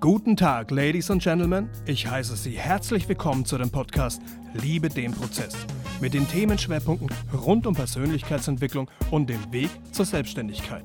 [0.00, 1.68] Guten Tag, Ladies und Gentlemen.
[1.84, 4.22] Ich heiße Sie herzlich willkommen zu dem Podcast
[4.54, 5.56] Liebe den Prozess
[6.00, 10.84] mit den Themenschwerpunkten rund um Persönlichkeitsentwicklung und dem Weg zur Selbstständigkeit.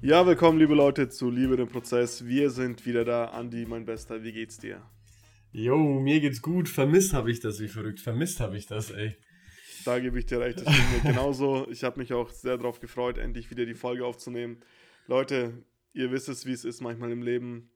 [0.00, 2.24] Ja, willkommen, liebe Leute, zu Liebe den Prozess.
[2.26, 3.24] Wir sind wieder da.
[3.24, 4.80] Andi, mein Bester, wie geht's dir?
[5.50, 6.68] Jo, mir geht's gut.
[6.68, 7.98] Vermisst habe ich das wie verrückt.
[7.98, 9.16] Vermisst habe ich das, ey.
[9.84, 11.66] Da gebe ich dir recht, das ging mir genauso.
[11.70, 14.60] Ich habe mich auch sehr darauf gefreut, endlich wieder die Folge aufzunehmen.
[15.06, 15.52] Leute,
[15.92, 17.70] ihr wisst es, wie es ist manchmal im Leben.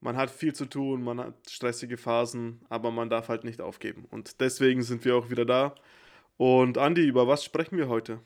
[0.00, 4.06] Man hat viel zu tun, man hat stressige Phasen, aber man darf halt nicht aufgeben.
[4.10, 5.74] Und deswegen sind wir auch wieder da.
[6.36, 8.20] Und Andi, über was sprechen wir heute?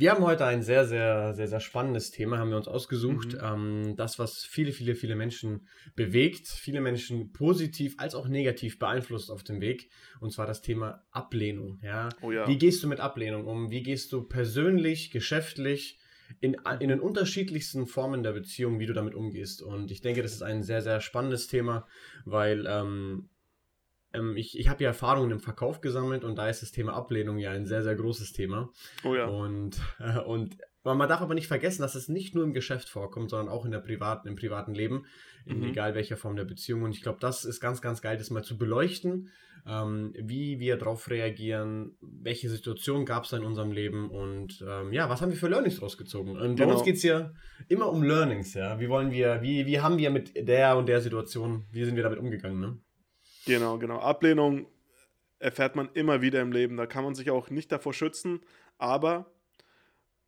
[0.00, 3.34] Wir haben heute ein sehr, sehr, sehr, sehr spannendes Thema, haben wir uns ausgesucht.
[3.34, 3.40] Mhm.
[3.42, 9.30] Ähm, das, was viele, viele, viele Menschen bewegt, viele Menschen positiv als auch negativ beeinflusst
[9.30, 9.90] auf dem Weg.
[10.18, 11.80] Und zwar das Thema Ablehnung.
[11.82, 12.08] Ja?
[12.22, 12.48] Oh ja.
[12.48, 13.70] Wie gehst du mit Ablehnung um?
[13.70, 15.98] Wie gehst du persönlich, geschäftlich,
[16.40, 19.60] in, in den unterschiedlichsten Formen der Beziehung, wie du damit umgehst?
[19.60, 21.86] Und ich denke, das ist ein sehr, sehr spannendes Thema,
[22.24, 23.28] weil ähm,
[24.12, 27.38] ähm, ich, ich habe ja Erfahrungen im Verkauf gesammelt und da ist das Thema Ablehnung
[27.38, 28.70] ja ein sehr, sehr großes Thema.
[29.04, 29.26] Oh ja.
[29.26, 33.30] Und, äh, und man darf aber nicht vergessen, dass es nicht nur im Geschäft vorkommt,
[33.30, 35.04] sondern auch in der privaten, im privaten Leben,
[35.44, 35.68] in mhm.
[35.68, 36.82] egal welcher Form der Beziehung.
[36.82, 39.28] Und ich glaube, das ist ganz, ganz geil, das mal zu beleuchten,
[39.66, 45.10] ähm, wie wir darauf reagieren, welche Situationen gab es in unserem Leben und ähm, ja,
[45.10, 46.38] was haben wir für Learnings rausgezogen.
[46.38, 46.76] Und bei genau.
[46.76, 47.30] uns geht es ja
[47.68, 48.80] immer um Learnings, ja.
[48.80, 52.02] Wie wollen wir, wie, wie haben wir mit der und der Situation, wie sind wir
[52.02, 52.78] damit umgegangen, ne?
[53.50, 53.98] Genau, genau.
[53.98, 54.66] Ablehnung
[55.40, 56.76] erfährt man immer wieder im Leben.
[56.76, 58.40] Da kann man sich auch nicht davor schützen,
[58.78, 59.30] aber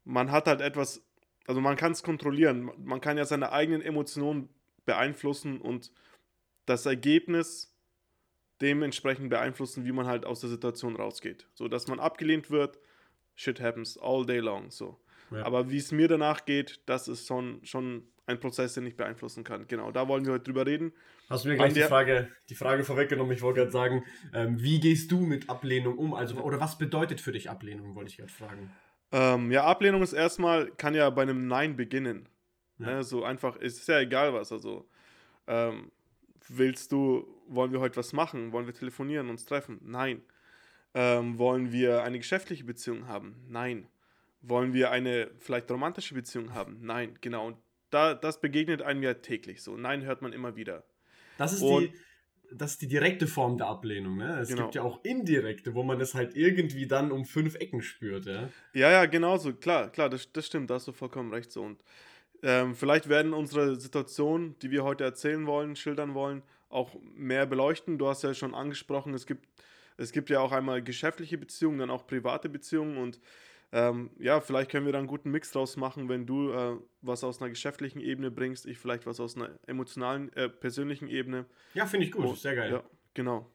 [0.05, 1.07] man hat halt etwas,
[1.47, 2.71] also man kann es kontrollieren.
[2.79, 4.49] Man kann ja seine eigenen Emotionen
[4.85, 5.93] beeinflussen und
[6.67, 7.73] das Ergebnis
[8.61, 11.49] dementsprechend beeinflussen, wie man halt aus der Situation rausgeht.
[11.55, 12.79] So, dass man abgelehnt wird,
[13.35, 14.71] shit happens all day long.
[14.71, 15.01] So.
[15.31, 15.45] Ja.
[15.45, 19.45] Aber wie es mir danach geht, das ist schon, schon ein Prozess, den ich beeinflussen
[19.45, 19.67] kann.
[19.67, 20.93] Genau, da wollen wir heute drüber reden.
[21.29, 23.35] Hast du mir gleich die Frage, die Frage vorweggenommen?
[23.35, 26.15] Ich wollte gerade sagen, ähm, wie gehst du mit Ablehnung um?
[26.15, 28.73] Also, oder was bedeutet für dich Ablehnung, wollte ich gerade fragen.
[29.11, 32.29] Ähm, ja, Ablehnung ist erstmal, kann ja bei einem Nein beginnen.
[32.79, 32.87] Ja.
[32.87, 34.53] Ne, so einfach, es ist ja egal was.
[34.53, 34.89] Also,
[35.47, 35.91] ähm,
[36.49, 38.53] willst du, wollen wir heute was machen?
[38.53, 39.81] Wollen wir telefonieren, uns treffen?
[39.83, 40.23] Nein.
[40.95, 43.45] Ähm, wollen wir eine geschäftliche Beziehung haben?
[43.49, 43.87] Nein.
[44.43, 46.79] Wollen wir eine vielleicht romantische Beziehung haben?
[46.81, 47.47] Nein, genau.
[47.47, 47.57] Und
[47.93, 49.77] da, das begegnet einem ja täglich so.
[49.77, 50.85] Nein hört man immer wieder.
[51.39, 51.93] Das ist, die,
[52.51, 54.17] das ist die direkte Form der Ablehnung.
[54.17, 54.39] Ne?
[54.41, 54.63] Es genau.
[54.63, 58.27] gibt ja auch indirekte, wo man das halt irgendwie dann um fünf Ecken spürt.
[58.27, 59.53] Ja, ja, ja genau so.
[59.53, 60.71] Klar, klar, das, das stimmt.
[60.71, 61.63] Da hast du vollkommen recht so.
[61.63, 61.83] Und
[62.43, 67.99] ähm, vielleicht werden unsere Situationen, die wir heute erzählen wollen, schildern wollen, auch mehr beleuchten.
[67.99, 69.47] Du hast ja schon angesprochen, es gibt,
[69.99, 73.21] es gibt ja auch einmal geschäftliche Beziehungen, dann auch private Beziehungen und
[73.73, 77.25] ähm, ja, vielleicht können wir da einen guten Mix draus machen, wenn du äh, was
[77.25, 81.47] aus einer geschäftlichen Ebene bringst, ich vielleicht was aus einer emotionalen, äh, persönlichen Ebene.
[81.73, 82.71] Ja, finde ich gut, oh, sehr geil.
[82.71, 82.83] Ja,
[83.15, 83.51] genau.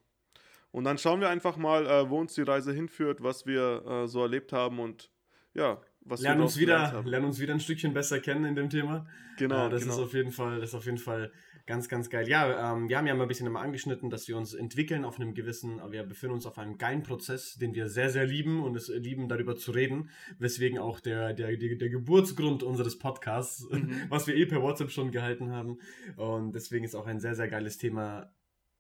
[0.72, 4.08] Und dann schauen wir einfach mal, äh, wo uns die Reise hinführt, was wir äh,
[4.08, 5.12] so erlebt haben und
[5.54, 8.70] ja, was lernen wir uns wieder, lernen uns wieder ein Stückchen besser kennen in dem
[8.70, 9.06] Thema.
[9.38, 9.68] Genau.
[9.68, 9.96] Äh, das genau.
[9.96, 11.32] ist auf jeden Fall, das ist auf jeden Fall
[11.68, 12.30] Ganz, ganz geil.
[12.30, 15.20] Ja, ähm, wir haben ja mal ein bisschen immer angeschnitten, dass wir uns entwickeln auf
[15.20, 18.78] einem gewissen, wir befinden uns auf einem geilen Prozess, den wir sehr, sehr lieben und
[18.78, 20.10] es lieben, darüber zu reden,
[20.40, 24.04] weswegen auch der, der, der, der Geburtsgrund unseres Podcasts, mhm.
[24.10, 25.80] was wir eh per WhatsApp schon gehalten haben.
[26.16, 28.32] Und deswegen ist auch ein sehr, sehr geiles Thema,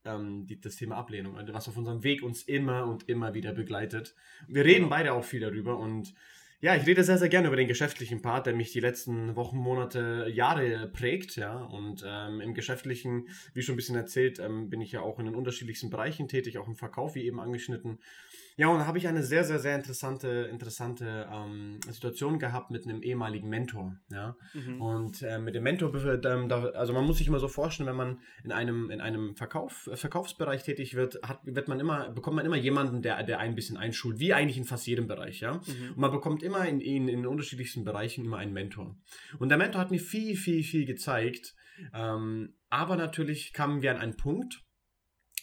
[0.05, 3.51] ähm, die, das Thema Ablehnung, also was auf unserem Weg uns immer und immer wieder
[3.51, 4.15] begleitet.
[4.47, 4.89] Wir reden genau.
[4.91, 6.13] beide auch viel darüber und
[6.59, 9.57] ja, ich rede sehr, sehr gerne über den geschäftlichen Part, der mich die letzten Wochen,
[9.57, 11.63] Monate, Jahre prägt, ja.
[11.63, 15.25] Und ähm, im Geschäftlichen, wie schon ein bisschen erzählt, ähm, bin ich ja auch in
[15.25, 17.99] den unterschiedlichsten Bereichen tätig, auch im Verkauf, wie eben angeschnitten.
[18.59, 22.85] Ja, und da habe ich eine sehr, sehr, sehr interessante, interessante ähm, Situation gehabt mit
[22.85, 23.95] einem ehemaligen Mentor.
[24.09, 24.35] Ja?
[24.55, 24.81] Mhm.
[24.81, 25.93] Und äh, mit dem Mentor,
[26.25, 29.35] ähm, da, also man muss sich immer so vorstellen, wenn man in einem, in einem
[29.35, 33.53] Verkauf, Verkaufsbereich tätig wird, hat, wird man immer, bekommt man immer jemanden, der, der ein
[33.53, 35.39] bisschen einschult, wie eigentlich in fast jedem Bereich.
[35.39, 35.53] Ja?
[35.53, 35.89] Mhm.
[35.89, 38.97] Und man bekommt immer in, in, in unterschiedlichsten Bereichen immer einen Mentor.
[39.37, 41.53] Und der Mentor hat mir viel, viel, viel gezeigt.
[41.93, 44.63] Ähm, aber natürlich kamen wir an einen Punkt,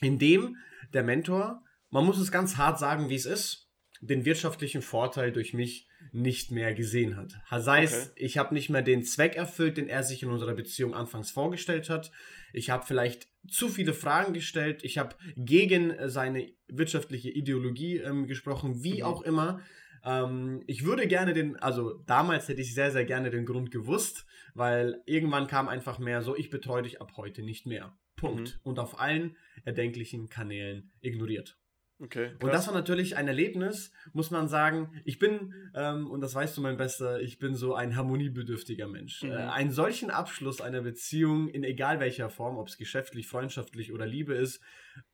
[0.00, 0.56] in dem
[0.93, 1.62] der Mentor
[1.94, 3.70] man muss es ganz hart sagen, wie es ist,
[4.00, 7.37] den wirtschaftlichen Vorteil durch mich nicht mehr gesehen hat.
[7.62, 8.12] Sei es, okay.
[8.17, 11.88] ich habe nicht mehr den Zweck erfüllt, den er sich in unserer Beziehung anfangs vorgestellt
[11.88, 12.11] hat.
[12.52, 14.82] Ich habe vielleicht zu viele Fragen gestellt.
[14.82, 19.02] Ich habe gegen seine wirtschaftliche Ideologie ähm, gesprochen, wie mhm.
[19.05, 19.61] auch immer.
[20.05, 24.26] Ähm, ich würde gerne den, also damals hätte ich sehr, sehr gerne den Grund gewusst,
[24.55, 27.96] weil irgendwann kam einfach mehr so, ich betreue dich ab heute nicht mehr.
[28.17, 28.56] Punkt.
[28.56, 28.61] Mhm.
[28.64, 31.56] Und auf allen erdenklichen Kanälen ignoriert.
[32.00, 34.91] Okay, und das war natürlich ein Erlebnis, muss man sagen.
[35.05, 39.23] Ich bin, ähm, und das weißt du, mein Bester, ich bin so ein harmoniebedürftiger Mensch.
[39.23, 39.31] Mhm.
[39.31, 44.06] Äh, einen solchen Abschluss einer Beziehung, in egal welcher Form, ob es geschäftlich, freundschaftlich oder
[44.06, 44.61] Liebe ist,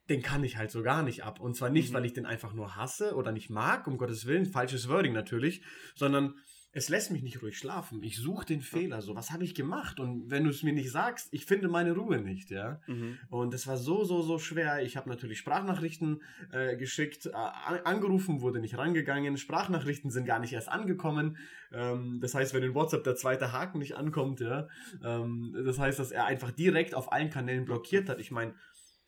[0.08, 1.38] den kann ich halt so gar nicht ab.
[1.38, 1.94] Und zwar nicht, mhm.
[1.96, 5.62] weil ich den einfach nur hasse oder nicht mag, um Gottes Willen, falsches Wording natürlich,
[5.94, 6.34] sondern
[6.72, 8.02] es lässt mich nicht ruhig schlafen.
[8.02, 9.02] Ich suche den Fehler.
[9.02, 9.98] So, was habe ich gemacht?
[9.98, 12.80] Und wenn du es mir nicht sagst, ich finde meine Ruhe nicht, ja.
[12.86, 13.18] Mhm.
[13.28, 14.82] Und es war so, so, so schwer.
[14.82, 16.22] Ich habe natürlich Sprachnachrichten
[16.52, 19.36] äh, geschickt, äh, angerufen, wurde nicht rangegangen.
[19.36, 21.38] Sprachnachrichten sind gar nicht erst angekommen.
[21.72, 24.68] Ähm, das heißt, wenn in WhatsApp der zweite Haken nicht ankommt, ja,
[25.02, 28.20] ähm, das heißt, dass er einfach direkt auf allen Kanälen blockiert hat.
[28.20, 28.54] Ich meine,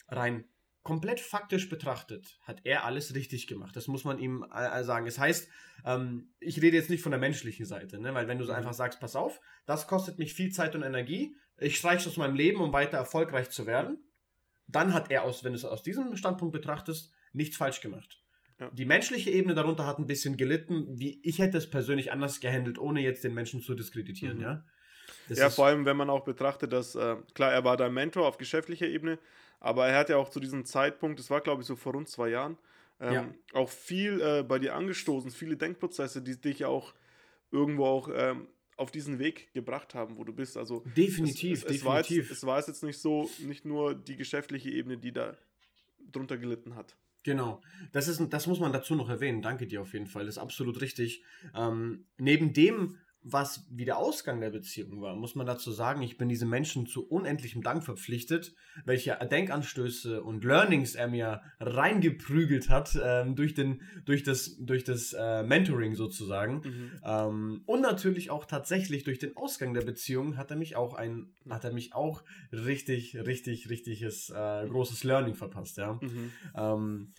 [0.08, 0.44] rein
[0.82, 3.76] komplett faktisch betrachtet hat er alles richtig gemacht.
[3.76, 5.06] Das muss man ihm sagen.
[5.06, 5.48] Das heißt,
[5.84, 8.14] ähm, ich rede jetzt nicht von der menschlichen Seite, ne?
[8.14, 8.58] weil wenn du so mhm.
[8.58, 12.34] einfach sagst, pass auf, das kostet mich viel Zeit und Energie, ich streiche aus meinem
[12.34, 13.98] Leben, um weiter erfolgreich zu werden,
[14.66, 18.20] dann hat er aus, wenn du es aus diesem Standpunkt betrachtest, nichts falsch gemacht.
[18.58, 18.70] Ja.
[18.70, 22.78] Die menschliche Ebene darunter hat ein bisschen gelitten, wie ich hätte es persönlich anders gehandelt,
[22.78, 24.42] ohne jetzt den Menschen zu diskreditieren, mhm.
[24.42, 24.64] ja.
[25.28, 28.26] Das ja, vor allem, wenn man auch betrachtet, dass, äh, klar, er war dein Mentor
[28.26, 29.18] auf geschäftlicher Ebene,
[29.62, 32.08] aber er hat ja auch zu diesem Zeitpunkt, das war glaube ich so vor rund
[32.08, 32.58] zwei Jahren,
[33.00, 33.34] ähm, ja.
[33.52, 36.94] auch viel äh, bei dir angestoßen, viele Denkprozesse, die dich auch
[37.50, 40.56] irgendwo auch ähm, auf diesen Weg gebracht haben, wo du bist.
[40.56, 41.84] Also definitiv, es, es, es definitiv.
[41.84, 45.36] War jetzt, es war jetzt nicht so, nicht nur die geschäftliche Ebene, die da
[46.10, 46.96] drunter gelitten hat.
[47.22, 47.60] Genau,
[47.92, 49.42] das, ist, das muss man dazu noch erwähnen.
[49.42, 51.22] Danke dir auf jeden Fall, das ist absolut richtig.
[51.54, 56.18] Ähm, neben dem was wie der Ausgang der Beziehung war, muss man dazu sagen, ich
[56.18, 58.54] bin diesem Menschen zu unendlichem Dank verpflichtet,
[58.84, 65.12] welche Denkanstöße und Learnings er mir reingeprügelt hat ähm, durch, den, durch das, durch das
[65.12, 66.62] äh, Mentoring sozusagen.
[66.64, 66.90] Mhm.
[67.04, 71.32] Ähm, und natürlich auch tatsächlich durch den Ausgang der Beziehung hat er mich auch ein,
[71.48, 75.94] hat er mich auch richtig, richtig, richtiges äh, großes Learning verpasst, ja.
[75.94, 76.32] Mhm.
[76.56, 77.12] Ähm,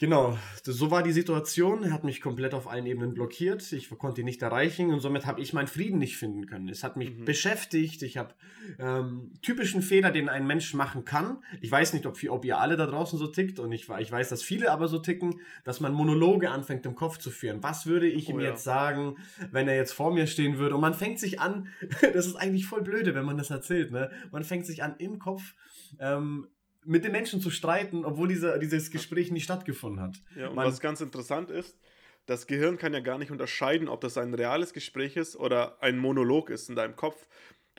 [0.00, 1.84] Genau, so war die Situation.
[1.84, 3.70] Er hat mich komplett auf allen Ebenen blockiert.
[3.70, 6.70] Ich konnte ihn nicht erreichen und somit habe ich meinen Frieden nicht finden können.
[6.70, 7.26] Es hat mich mhm.
[7.26, 8.00] beschäftigt.
[8.00, 8.34] Ich habe
[8.78, 11.44] ähm, typischen Fehler, den ein Mensch machen kann.
[11.60, 14.30] Ich weiß nicht, ob, ob, ihr alle da draußen so tickt und ich, ich weiß,
[14.30, 17.62] dass viele aber so ticken, dass man Monologe anfängt im Kopf zu führen.
[17.62, 18.48] Was würde ich oh, ihm ja.
[18.48, 19.18] jetzt sagen,
[19.52, 20.76] wenn er jetzt vor mir stehen würde?
[20.76, 21.68] Und man fängt sich an,
[22.14, 24.10] das ist eigentlich voll blöde, wenn man das erzählt, ne?
[24.30, 25.52] Man fängt sich an im Kopf
[25.98, 26.46] ähm,
[26.84, 30.16] mit den Menschen zu streiten, obwohl dieser, dieses Gespräch nicht stattgefunden hat.
[30.36, 31.78] Ja, und Man, was ganz interessant ist,
[32.26, 35.98] das Gehirn kann ja gar nicht unterscheiden, ob das ein reales Gespräch ist oder ein
[35.98, 37.26] Monolog ist in deinem Kopf.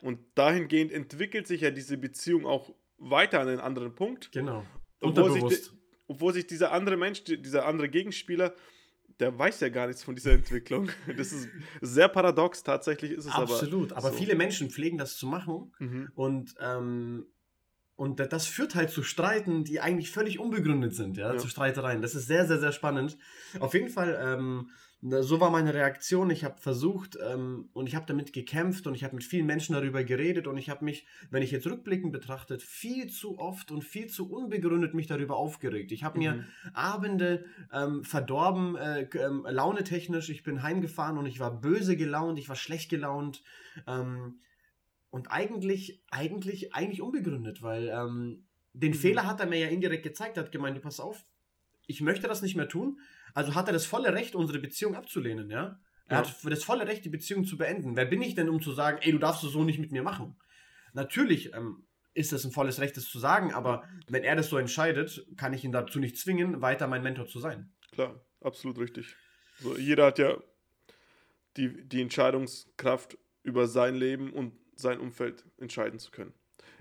[0.02, 4.30] Und dahingehend entwickelt sich ja diese Beziehung auch weiter an einen anderen Punkt.
[4.32, 4.64] Genau.
[5.00, 5.70] Obwohl sich,
[6.06, 8.54] obwohl sich dieser andere Mensch, dieser andere Gegenspieler,
[9.20, 10.90] der weiß ja gar nichts von dieser Entwicklung.
[11.16, 11.48] Das ist
[11.80, 13.48] sehr paradox, tatsächlich ist es Absolut.
[13.48, 13.54] aber.
[13.54, 14.16] Absolut, aber so.
[14.16, 16.10] viele Menschen pflegen das zu machen mhm.
[16.14, 17.26] und ähm,
[18.02, 21.38] und das führt halt zu Streiten, die eigentlich völlig unbegründet sind, ja, ja.
[21.38, 22.02] zu Streitereien.
[22.02, 23.16] Das ist sehr, sehr, sehr spannend.
[23.60, 24.70] Auf jeden Fall, ähm,
[25.20, 26.28] so war meine Reaktion.
[26.30, 29.74] Ich habe versucht ähm, und ich habe damit gekämpft und ich habe mit vielen Menschen
[29.76, 33.84] darüber geredet und ich habe mich, wenn ich jetzt rückblickend betrachtet, viel zu oft und
[33.84, 35.92] viel zu unbegründet mich darüber aufgeregt.
[35.92, 36.24] Ich habe mhm.
[36.24, 36.44] mir
[36.74, 40.28] Abende ähm, verdorben, äh, ähm, launetechnisch.
[40.28, 43.44] Ich bin heimgefahren und ich war böse gelaunt, ich war schlecht gelaunt.
[43.86, 44.40] Ähm,
[45.12, 48.96] und eigentlich, eigentlich, eigentlich unbegründet, weil ähm, den mhm.
[48.96, 51.26] Fehler hat er mir ja indirekt gezeigt, er hat gemeint, du pass auf,
[51.86, 52.98] ich möchte das nicht mehr tun.
[53.34, 55.78] Also hat er das volle Recht, unsere Beziehung abzulehnen, ja?
[56.06, 56.26] Er ja.
[56.26, 57.94] hat das volle Recht, die Beziehung zu beenden.
[57.94, 60.02] Wer bin ich denn, um zu sagen, ey, du darfst es so nicht mit mir
[60.02, 60.34] machen?
[60.94, 61.84] Natürlich ähm,
[62.14, 65.52] ist es ein volles Recht, das zu sagen, aber wenn er das so entscheidet, kann
[65.52, 67.70] ich ihn dazu nicht zwingen, weiter mein Mentor zu sein.
[67.92, 69.14] Klar, absolut richtig.
[69.58, 70.38] Also jeder hat ja
[71.58, 76.32] die, die Entscheidungskraft über sein Leben und sein Umfeld entscheiden zu können.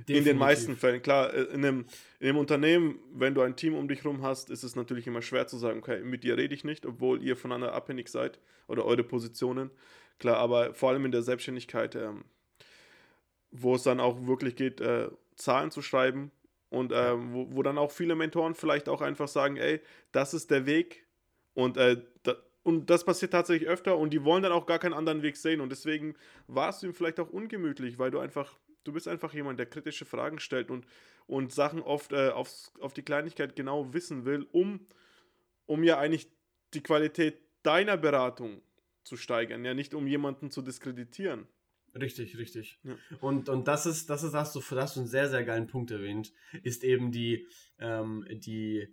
[0.08, 0.18] Definitiv.
[0.18, 1.02] In den meisten Fällen.
[1.02, 1.86] Klar, äh, in einem,
[2.20, 5.22] in einem Unternehmen, wenn du ein Team um dich herum hast, ist es natürlich immer
[5.22, 8.86] schwer zu sagen, okay, mit dir rede ich nicht, obwohl ihr voneinander abhängig seid oder
[8.86, 9.70] eure Positionen.
[10.20, 12.26] Klar, aber vor allem in der Selbstständigkeit, ähm,
[13.52, 16.32] wo es dann auch wirklich geht, äh, Zahlen zu schreiben
[16.70, 19.82] und äh, wo, wo, dann auch viele Mentoren vielleicht auch einfach sagen, ey,
[20.12, 21.06] das ist der Weg
[21.54, 24.94] und äh, da, und das passiert tatsächlich öfter und die wollen dann auch gar keinen
[24.94, 25.62] anderen Weg sehen.
[25.62, 26.16] Und deswegen
[26.48, 30.06] warst du ihm vielleicht auch ungemütlich, weil du einfach, du bist einfach jemand, der kritische
[30.06, 30.86] Fragen stellt und,
[31.26, 34.86] und Sachen oft äh, aufs, auf die Kleinigkeit genau wissen will, um,
[35.66, 36.30] um ja eigentlich
[36.74, 38.62] die Qualität deiner Beratung
[39.04, 41.48] zu steigern, ja nicht um jemanden zu diskreditieren.
[42.00, 42.80] Richtig, richtig.
[42.84, 42.96] Ja.
[43.20, 45.92] Und, und das ist, das ist, hast du, hast du einen sehr, sehr geilen Punkt
[45.92, 46.32] erwähnt,
[46.64, 47.48] ist eben die,
[47.80, 48.88] ähm, die,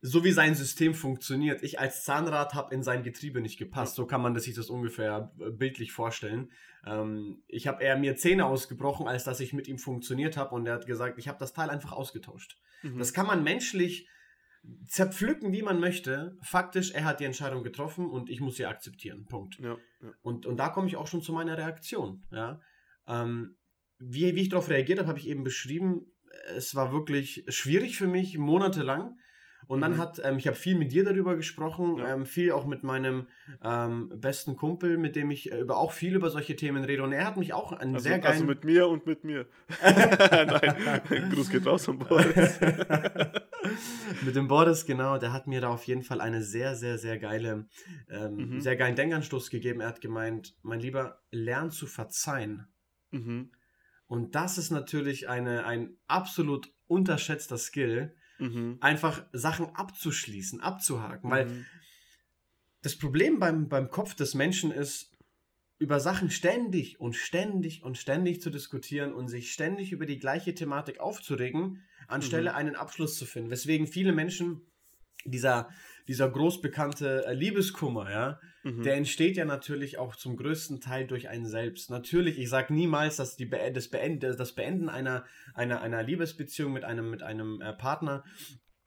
[0.00, 1.62] so wie sein System funktioniert.
[1.62, 3.96] Ich als Zahnrad habe in sein Getriebe nicht gepasst.
[3.96, 6.52] So kann man sich das ungefähr äh, bildlich vorstellen.
[6.86, 10.54] Ähm, ich habe eher mir Zähne ausgebrochen, als dass ich mit ihm funktioniert habe.
[10.54, 12.58] Und er hat gesagt, ich habe das Teil einfach ausgetauscht.
[12.82, 12.98] Mhm.
[12.98, 14.08] Das kann man menschlich
[14.86, 16.36] zerpflücken, wie man möchte.
[16.42, 19.26] Faktisch, er hat die Entscheidung getroffen und ich muss sie akzeptieren.
[19.26, 19.58] Punkt.
[19.58, 20.12] Ja, ja.
[20.22, 22.24] Und, und da komme ich auch schon zu meiner Reaktion.
[22.30, 22.60] Ja?
[23.06, 23.56] Ähm,
[23.98, 26.06] wie, wie ich darauf reagiert habe, habe ich eben beschrieben.
[26.54, 29.16] Es war wirklich schwierig für mich, monatelang.
[29.68, 29.98] Und dann mhm.
[29.98, 32.14] hat, ähm, ich habe viel mit dir darüber gesprochen, ja.
[32.14, 33.26] ähm, viel auch mit meinem
[33.62, 37.02] ähm, besten Kumpel, mit dem ich äh, über, auch viel über solche Themen rede.
[37.02, 38.32] Und er hat mich auch einen also, sehr geilen...
[38.32, 39.46] Also mit mir und mit mir.
[39.82, 42.58] Nein, Gruß geht raus von Boris.
[44.22, 47.18] mit dem Boris, genau, der hat mir da auf jeden Fall eine sehr, sehr, sehr
[47.18, 47.68] geile,
[48.08, 48.60] ähm, mhm.
[48.62, 49.80] sehr geilen Denkanstoß gegeben.
[49.80, 52.68] Er hat gemeint, mein Lieber, lern zu verzeihen.
[53.10, 53.52] Mhm.
[54.06, 58.78] Und das ist natürlich eine, ein absolut unterschätzter Skill, mhm.
[58.80, 61.28] einfach Sachen abzuschließen, abzuhaken.
[61.28, 61.32] Mhm.
[61.32, 61.66] Weil
[62.82, 65.12] das Problem beim, beim Kopf des Menschen ist,
[65.78, 70.54] über Sachen ständig und ständig und ständig zu diskutieren und sich ständig über die gleiche
[70.54, 72.56] Thematik aufzuregen, anstelle mhm.
[72.56, 73.50] einen Abschluss zu finden.
[73.50, 74.62] Weswegen viele Menschen
[75.24, 75.68] dieser,
[76.06, 78.82] dieser großbekannte äh, Liebeskummer, ja, mhm.
[78.82, 81.90] der entsteht ja natürlich auch zum größten Teil durch einen selbst.
[81.90, 86.72] Natürlich, ich sage niemals, dass die Be das, Beenden, das Beenden einer, einer, einer Liebesbeziehung
[86.72, 88.24] mit einem, mit einem äh, Partner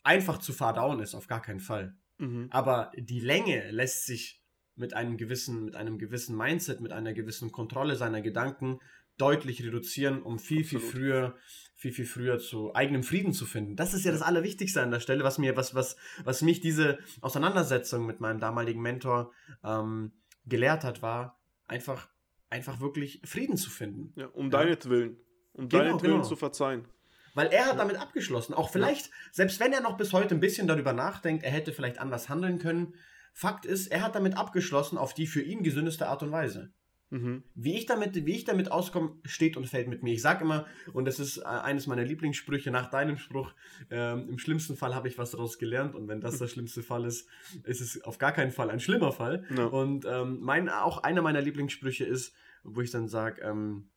[0.03, 1.95] einfach zu verdauen ist, auf gar keinen Fall.
[2.17, 2.47] Mhm.
[2.49, 4.41] Aber die Länge lässt sich
[4.75, 8.79] mit einem gewissen, mit einem gewissen Mindset, mit einer gewissen Kontrolle seiner Gedanken
[9.17, 10.83] deutlich reduzieren, um viel, Absolut.
[10.83, 11.35] viel früher
[11.81, 13.75] viel, viel früher zu eigenem Frieden zu finden.
[13.75, 16.99] Das ist ja das Allerwichtigste an der Stelle, was mir, was, was, was mich diese
[17.21, 19.31] Auseinandersetzung mit meinem damaligen Mentor
[19.63, 20.11] ähm,
[20.45, 22.07] gelehrt hat, war einfach,
[22.51, 24.13] einfach wirklich Frieden zu finden.
[24.15, 24.59] Ja, um ja.
[24.59, 25.17] deinetwillen.
[25.53, 26.27] Um genau, deinetwillen genau.
[26.27, 26.87] zu verzeihen.
[27.33, 28.53] Weil er hat damit abgeschlossen.
[28.53, 29.13] Auch vielleicht, ja.
[29.31, 32.59] selbst wenn er noch bis heute ein bisschen darüber nachdenkt, er hätte vielleicht anders handeln
[32.59, 32.93] können.
[33.33, 36.73] Fakt ist, er hat damit abgeschlossen auf die für ihn gesündeste Art und Weise.
[37.11, 37.43] Mhm.
[37.55, 40.13] Wie, ich damit, wie ich damit auskomme, steht und fällt mit mir.
[40.13, 43.53] Ich sage immer, und das ist äh, eines meiner Lieblingssprüche nach deinem Spruch,
[43.89, 47.05] ähm, im schlimmsten Fall habe ich was daraus gelernt und wenn das der schlimmste Fall
[47.05, 47.27] ist,
[47.63, 49.45] ist es auf gar keinen Fall ein schlimmer Fall.
[49.49, 49.67] No.
[49.67, 53.89] Und ähm, mein, auch einer meiner Lieblingssprüche ist, wo ich dann sage, ähm,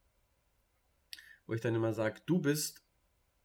[1.46, 2.84] wo ich dann immer sage, du bist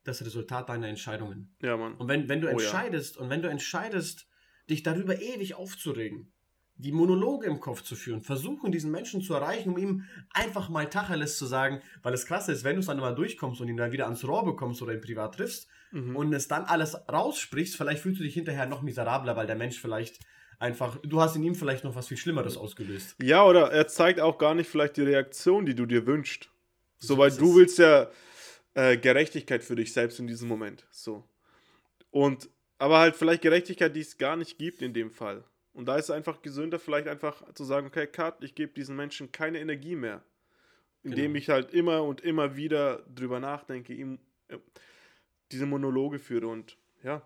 [0.03, 1.55] das Resultat deiner Entscheidungen.
[1.61, 1.93] Ja, Mann.
[1.95, 3.21] Und wenn, wenn du oh, entscheidest, ja.
[3.21, 4.27] und wenn du entscheidest,
[4.67, 6.31] dich darüber ewig aufzuregen,
[6.79, 10.89] die Monologe im Kopf zu führen, versuchen, diesen Menschen zu erreichen, um ihm einfach mal
[10.89, 13.75] Tacheles zu sagen, weil das Krasse ist, wenn du es dann immer durchkommst und ihn
[13.75, 16.15] dann wieder ans Rohr bekommst oder ihn privat triffst mhm.
[16.15, 19.77] und es dann alles raussprichst, vielleicht fühlst du dich hinterher noch miserabler, weil der Mensch
[19.77, 20.21] vielleicht
[20.57, 23.15] einfach, du hast in ihm vielleicht noch was viel Schlimmeres ausgelöst.
[23.21, 26.50] Ja, oder er zeigt auch gar nicht vielleicht die Reaktion, die du dir wünschst.
[26.98, 28.09] So weil du willst ja
[28.74, 30.86] äh, Gerechtigkeit für dich selbst in diesem Moment.
[30.91, 31.27] So.
[32.09, 35.43] Und, aber halt vielleicht Gerechtigkeit, die es gar nicht gibt in dem Fall.
[35.79, 38.98] Und da ist es einfach gesünder, vielleicht einfach zu sagen, okay, Cut, ich gebe diesen
[38.98, 40.21] Menschen keine Energie mehr.
[41.03, 41.38] Indem genau.
[41.38, 44.19] ich halt immer und immer wieder drüber nachdenke, ihm
[44.50, 44.57] äh,
[45.53, 47.25] diese Monologe führe und ja.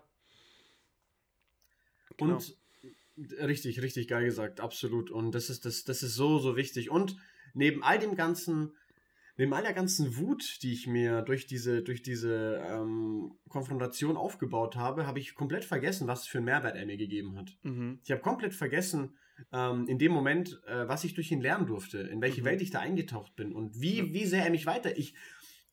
[2.16, 2.36] Genau.
[2.36, 2.56] Und
[3.40, 5.10] richtig, richtig geil gesagt, absolut.
[5.10, 6.90] Und das ist, das, das ist so, so wichtig.
[6.90, 7.16] Und
[7.54, 8.76] neben all dem Ganzen
[9.36, 14.76] neben all der ganzen Wut, die ich mir durch diese, durch diese ähm, Konfrontation aufgebaut
[14.76, 17.56] habe, habe ich komplett vergessen, was für einen Mehrwert er mir gegeben hat.
[17.62, 18.00] Mhm.
[18.04, 19.16] Ich habe komplett vergessen,
[19.52, 22.46] ähm, in dem Moment, äh, was ich durch ihn lernen durfte, in welche mhm.
[22.46, 24.04] Welt ich da eingetaucht bin und wie, ja.
[24.04, 24.96] wie sehr er mich weiter.
[24.96, 25.14] Ich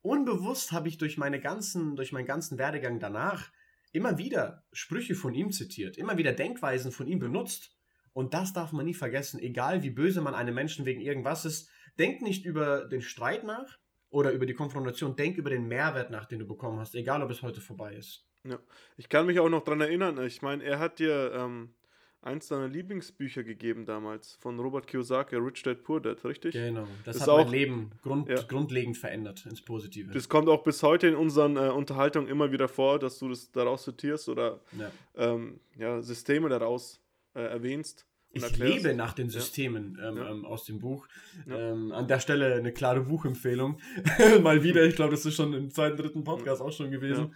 [0.01, 3.51] unbewusst habe ich durch meine ganzen, durch meinen ganzen Werdegang danach
[3.91, 7.75] immer wieder Sprüche von ihm zitiert, immer wieder Denkweisen von ihm benutzt.
[8.13, 11.70] Und das darf man nie vergessen, egal wie böse man einem Menschen wegen irgendwas ist
[11.98, 13.78] denk nicht über den Streit nach
[14.10, 17.32] oder über die Konfrontation, denk über den Mehrwert nach, den du bekommen hast, egal ob
[17.32, 18.26] es heute vorbei ist.
[18.44, 18.60] Ja,
[18.98, 21.76] ich kann mich auch noch daran erinnern, ich meine, er hat dir ähm,
[22.22, 26.54] eins deiner Lieblingsbücher gegeben damals von Robert Kiyosaki, Rich Dad Poor Dad, richtig?
[26.54, 28.42] Genau, das, das hat auch, mein Leben grund, ja.
[28.42, 30.12] grundlegend verändert ins Positive.
[30.12, 33.52] Das kommt auch bis heute in unseren äh, Unterhaltungen immer wieder vor, dass du das
[33.52, 34.92] daraus zitierst oder ja.
[35.16, 37.02] Ähm, ja Systeme daraus
[37.34, 38.06] äh, erwähnst.
[38.34, 40.10] Ich lebe nach den Systemen ja.
[40.10, 40.30] Ähm, ja.
[40.30, 41.08] Ähm, aus dem Buch.
[41.48, 41.72] Ja.
[41.72, 43.80] Ähm, an der Stelle eine klare Buchempfehlung.
[44.42, 47.36] Mal wieder, ich glaube, das ist schon im zweiten, dritten Podcast auch schon gewesen.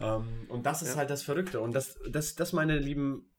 [0.00, 1.60] Ähm, und das ist halt das Verrückte.
[1.60, 3.30] Und das, das, das, meine Lieben,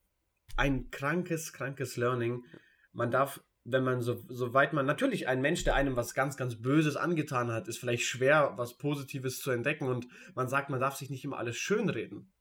[0.56, 2.46] ein krankes, krankes Learning.
[2.94, 6.62] Man darf, wenn man so, soweit man, natürlich ein Mensch, der einem was ganz, ganz
[6.62, 9.88] Böses angetan hat, ist vielleicht schwer, was Positives zu entdecken.
[9.88, 12.32] Und man sagt, man darf sich nicht immer alles schönreden.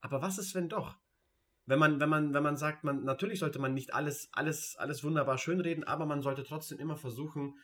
[0.00, 0.96] Aber was ist, wenn doch?
[1.70, 5.02] Wenn man, wenn man, wenn man sagt, man, natürlich sollte man nicht alles, alles, alles
[5.04, 7.54] wunderbar schönreden, aber man sollte trotzdem immer versuchen,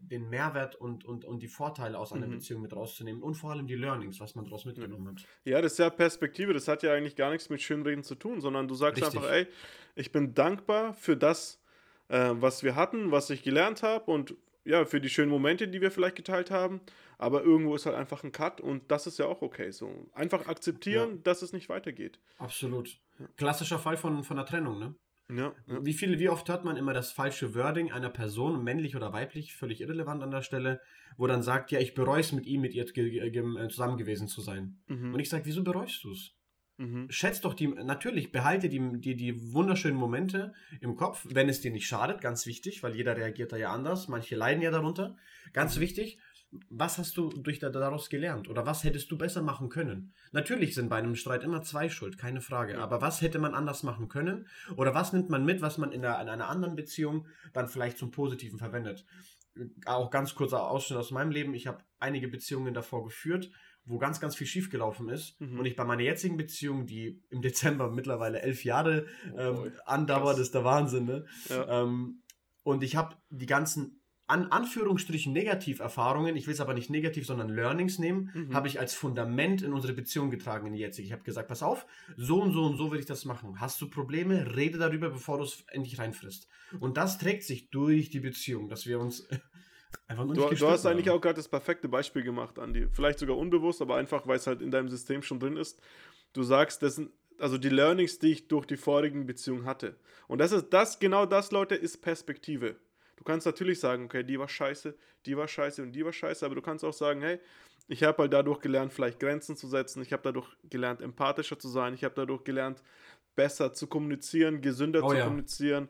[0.00, 2.32] den Mehrwert und, und, und die Vorteile aus einer mhm.
[2.32, 5.24] Beziehung mit rauszunehmen und vor allem die Learnings, was man daraus mitgenommen hat.
[5.44, 8.40] Ja, das ist ja Perspektive, das hat ja eigentlich gar nichts mit Schönreden zu tun,
[8.40, 9.18] sondern du sagst Richtig.
[9.18, 9.46] einfach, ey,
[9.94, 11.62] ich bin dankbar für das,
[12.08, 14.34] äh, was wir hatten, was ich gelernt habe und
[14.64, 16.80] ja, für die schönen Momente, die wir vielleicht geteilt haben,
[17.18, 19.70] Aber irgendwo ist halt einfach ein Cut und das ist ja auch okay.
[19.70, 21.20] So einfach akzeptieren, ja.
[21.22, 22.20] dass es nicht weitergeht.
[22.38, 23.00] Absolut.
[23.36, 24.94] Klassischer Fall von, von einer Trennung, ne?
[25.28, 25.84] Ja, ja.
[25.84, 29.54] Wie, viele, wie oft hört man immer das falsche Wording einer Person, männlich oder weiblich,
[29.54, 30.80] völlig irrelevant an der Stelle,
[31.16, 34.40] wo dann sagt, ja, ich bereue es mit ihm, mit ihr äh, zusammen gewesen zu
[34.40, 34.78] sein.
[34.86, 35.14] Mhm.
[35.14, 36.36] Und ich sage, wieso bereust du es?
[36.78, 37.06] Mhm.
[37.10, 41.70] Schätzt doch die, natürlich behalte die, die, die wunderschönen Momente im Kopf, wenn es dir
[41.70, 45.16] nicht schadet, ganz wichtig, weil jeder reagiert da ja anders, manche leiden ja darunter,
[45.52, 46.18] ganz wichtig
[46.70, 48.48] was hast du durch daraus gelernt?
[48.48, 50.12] Oder was hättest du besser machen können?
[50.32, 52.78] Natürlich sind bei einem Streit immer zwei schuld, keine Frage.
[52.78, 54.46] Aber was hätte man anders machen können?
[54.76, 57.98] Oder was nimmt man mit, was man in, der, in einer anderen Beziehung dann vielleicht
[57.98, 59.06] zum Positiven verwendet?
[59.86, 61.54] Auch ganz kurzer Ausschnitt aus meinem Leben.
[61.54, 63.50] Ich habe einige Beziehungen davor geführt,
[63.86, 65.40] wo ganz, ganz viel schiefgelaufen ist.
[65.40, 65.60] Mhm.
[65.60, 70.38] Und ich bei meiner jetzigen Beziehung, die im Dezember mittlerweile elf Jahre oh ähm, andauert,
[70.38, 71.06] ist der Wahnsinn.
[71.06, 71.24] Ne?
[71.48, 71.82] Ja.
[71.82, 72.22] Ähm,
[72.62, 77.48] und ich habe die ganzen an Anführungsstrichen Negativerfahrungen, ich will es aber nicht negativ, sondern
[77.48, 78.54] Learnings nehmen, mhm.
[78.54, 81.06] habe ich als Fundament in unsere Beziehung getragen in die jetzige.
[81.06, 83.60] Ich habe gesagt, pass auf, so und so und so will ich das machen.
[83.60, 86.48] Hast du Probleme, rede darüber, bevor du es endlich reinfrisst.
[86.80, 89.28] Und das trägt sich durch die Beziehung, dass wir uns
[90.08, 92.88] einfach nur nicht Du, du hast eigentlich auch gerade das perfekte Beispiel gemacht, Andi.
[92.90, 95.80] Vielleicht sogar unbewusst, aber einfach, weil es halt in deinem System schon drin ist.
[96.32, 99.96] Du sagst, das sind also die Learnings, die ich durch die vorigen Beziehungen hatte.
[100.26, 102.76] Und das ist das, genau das, Leute, ist Perspektive.
[103.16, 104.94] Du kannst natürlich sagen, okay, die war scheiße,
[105.24, 107.40] die war scheiße und die war scheiße, aber du kannst auch sagen, hey,
[107.88, 111.68] ich habe halt dadurch gelernt, vielleicht Grenzen zu setzen, ich habe dadurch gelernt, empathischer zu
[111.68, 112.82] sein, ich habe dadurch gelernt,
[113.34, 115.24] besser zu kommunizieren, gesünder oh, zu ja.
[115.24, 115.88] kommunizieren,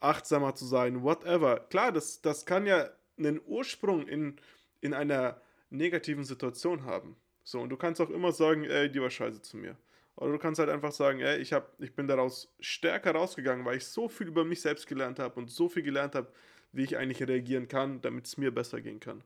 [0.00, 1.60] achtsamer zu sein, whatever.
[1.70, 4.36] Klar, das, das kann ja einen Ursprung in,
[4.80, 5.40] in einer
[5.70, 7.16] negativen Situation haben.
[7.44, 9.76] So, und du kannst auch immer sagen, ey, die war scheiße zu mir.
[10.16, 13.78] Oder du kannst halt einfach sagen, ey, ich, hab, ich bin daraus stärker rausgegangen, weil
[13.78, 16.30] ich so viel über mich selbst gelernt habe und so viel gelernt habe,
[16.72, 19.22] wie ich eigentlich reagieren kann, damit es mir besser gehen kann.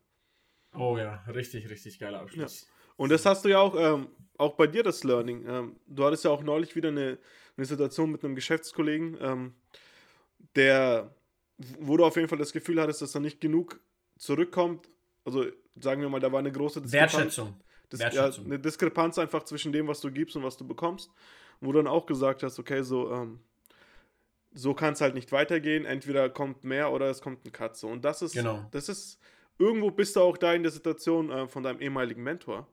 [0.74, 2.62] Oh ja, richtig, richtig geiler Abschluss.
[2.62, 2.68] Ja.
[2.96, 5.44] Und das hast du ja auch, ähm, auch bei dir das Learning.
[5.46, 7.18] Ähm, du hattest ja auch neulich wieder eine,
[7.56, 9.54] eine Situation mit einem Geschäftskollegen, ähm,
[10.54, 11.14] der,
[11.80, 13.80] wo du auf jeden Fall das Gefühl hattest, dass er nicht genug
[14.18, 14.88] zurückkommt.
[15.24, 15.46] Also
[15.78, 17.12] sagen wir mal, da war eine große Diskrepanz.
[17.14, 17.60] Wertschätzung.
[17.88, 21.10] Das, ja, eine Diskrepanz einfach zwischen dem, was du gibst und was du bekommst.
[21.60, 23.40] Wo du dann auch gesagt hast, okay, so, ähm,
[24.52, 25.84] so kann es halt nicht weitergehen.
[25.84, 27.70] Entweder kommt mehr oder es kommt ein.
[27.74, 27.88] So.
[27.88, 28.66] Und das ist, genau.
[28.70, 29.20] das ist,
[29.58, 32.66] irgendwo bist du auch da in der Situation äh, von deinem ehemaligen Mentor,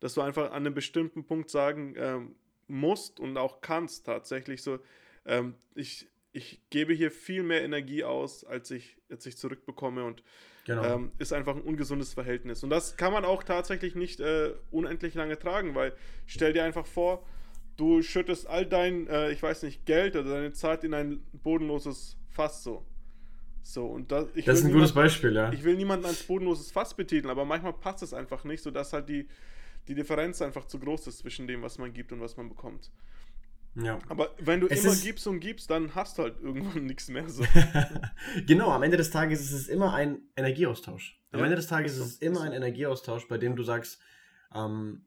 [0.00, 2.34] dass du einfach an einem bestimmten Punkt sagen ähm,
[2.68, 4.78] musst und auch kannst tatsächlich so,
[5.24, 10.22] ähm, ich, ich gebe hier viel mehr Energie aus, als ich, als ich zurückbekomme und
[10.66, 10.84] genau.
[10.84, 12.62] ähm, ist einfach ein ungesundes Verhältnis.
[12.62, 15.94] Und das kann man auch tatsächlich nicht äh, unendlich lange tragen, weil
[16.26, 17.26] stell dir einfach vor,
[17.76, 22.16] du schüttest all dein, äh, ich weiß nicht, Geld oder deine Zeit in ein bodenloses
[22.28, 22.86] Fass so.
[23.62, 25.52] So, und da, ich das ist ein gutes Beispiel, ja.
[25.52, 29.08] Ich will niemanden als bodenloses Fass betiteln, aber manchmal passt es einfach nicht, sodass halt
[29.08, 29.26] die,
[29.88, 32.92] die Differenz einfach zu groß ist zwischen dem, was man gibt und was man bekommt.
[33.74, 33.98] Ja.
[34.08, 37.28] Aber wenn du es immer gibst und gibst, dann hast du halt irgendwann nichts mehr.
[37.28, 37.44] So.
[38.46, 41.20] genau, am Ende des Tages ist es immer ein Energieaustausch.
[41.32, 44.00] Am ja, Ende des Tages ist es immer ein Energieaustausch, bei dem du sagst,
[44.54, 45.04] ähm,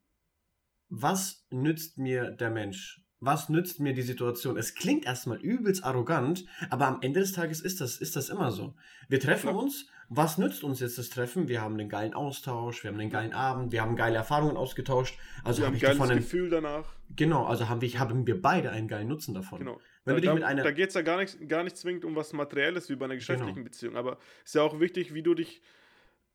[0.90, 3.02] was nützt mir der Mensch?
[3.22, 4.58] Was nützt mir die Situation?
[4.58, 8.52] Es klingt erstmal übelst arrogant, aber am Ende des Tages ist das, ist das immer
[8.52, 8.76] so.
[9.10, 11.50] Wir treffen uns, was nützt uns jetzt das Treffen?
[11.50, 15.20] Wir haben einen geilen Austausch, wir haben einen geilen Abend, wir haben geile Erfahrungen ausgetauscht.
[15.44, 16.96] Also habe ich davon ein Gefühl danach.
[17.16, 19.60] Genau, also haben wir, haben wir beide einen geilen Nutzen davon.
[19.60, 19.82] Genau.
[20.06, 22.90] Wenn da, da, da geht es ja gar nicht, gar nicht zwingend um was Materielles
[22.90, 23.66] wie bei einer geschäftlichen genau.
[23.66, 25.62] Beziehung, aber es ist ja auch wichtig, wie du dich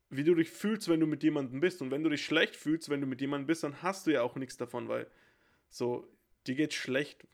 [0.09, 1.81] wie du dich fühlst, wenn du mit jemandem bist.
[1.81, 4.21] Und wenn du dich schlecht fühlst, wenn du mit jemandem bist, dann hast du ja
[4.21, 5.07] auch nichts davon, weil
[5.69, 6.07] so,
[6.47, 7.27] dir geht's schlecht.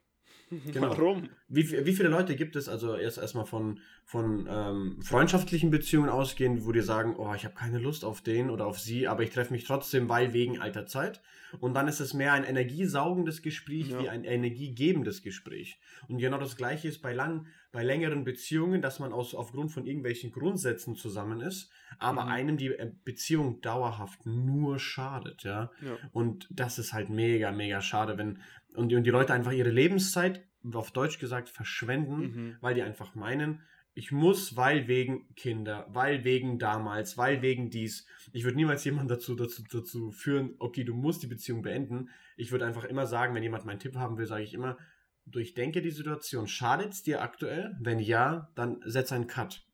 [0.71, 0.89] Genau.
[0.89, 1.29] Warum?
[1.47, 6.65] Wie, wie viele Leute gibt es, also erst erstmal von, von ähm, freundschaftlichen Beziehungen ausgehen,
[6.65, 9.29] wo die sagen, oh, ich habe keine Lust auf den oder auf sie, aber ich
[9.29, 11.21] treffe mich trotzdem, weil wegen alter Zeit.
[11.59, 14.01] Und dann ist es mehr ein energiesaugendes Gespräch ja.
[14.01, 15.79] wie ein energiegebendes Gespräch.
[16.07, 19.85] Und genau das gleiche ist bei lang, bei längeren Beziehungen, dass man aus, aufgrund von
[19.85, 22.31] irgendwelchen Grundsätzen zusammen ist, aber mhm.
[22.31, 25.71] einem die äh, Beziehung dauerhaft nur schadet, ja?
[25.81, 25.97] ja.
[26.11, 28.39] Und das ist halt mega, mega schade, wenn
[28.75, 32.57] und die, und die Leute einfach ihre Lebenszeit, auf Deutsch gesagt, verschwenden, mhm.
[32.61, 33.61] weil die einfach meinen,
[33.93, 38.05] ich muss, weil wegen Kinder, weil wegen damals, weil wegen dies.
[38.31, 42.09] Ich würde niemals jemanden dazu, dazu, dazu führen, okay, du musst die Beziehung beenden.
[42.37, 44.77] Ich würde einfach immer sagen, wenn jemand meinen Tipp haben will, sage ich immer,
[45.25, 46.47] durchdenke die Situation.
[46.47, 47.75] Schadet es dir aktuell?
[47.81, 49.65] Wenn ja, dann setz einen Cut.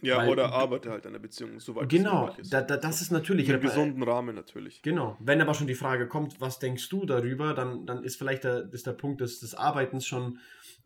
[0.00, 2.52] Ja, Weil, oder arbeite halt an der Beziehung, soweit Genau, ist.
[2.52, 3.48] Da, da, das ist natürlich.
[3.48, 4.80] In einem gesunden Rahmen natürlich.
[4.82, 5.16] Genau.
[5.18, 8.72] Wenn aber schon die Frage kommt, was denkst du darüber, dann, dann ist vielleicht der,
[8.72, 10.38] ist der Punkt des, des Arbeitens schon,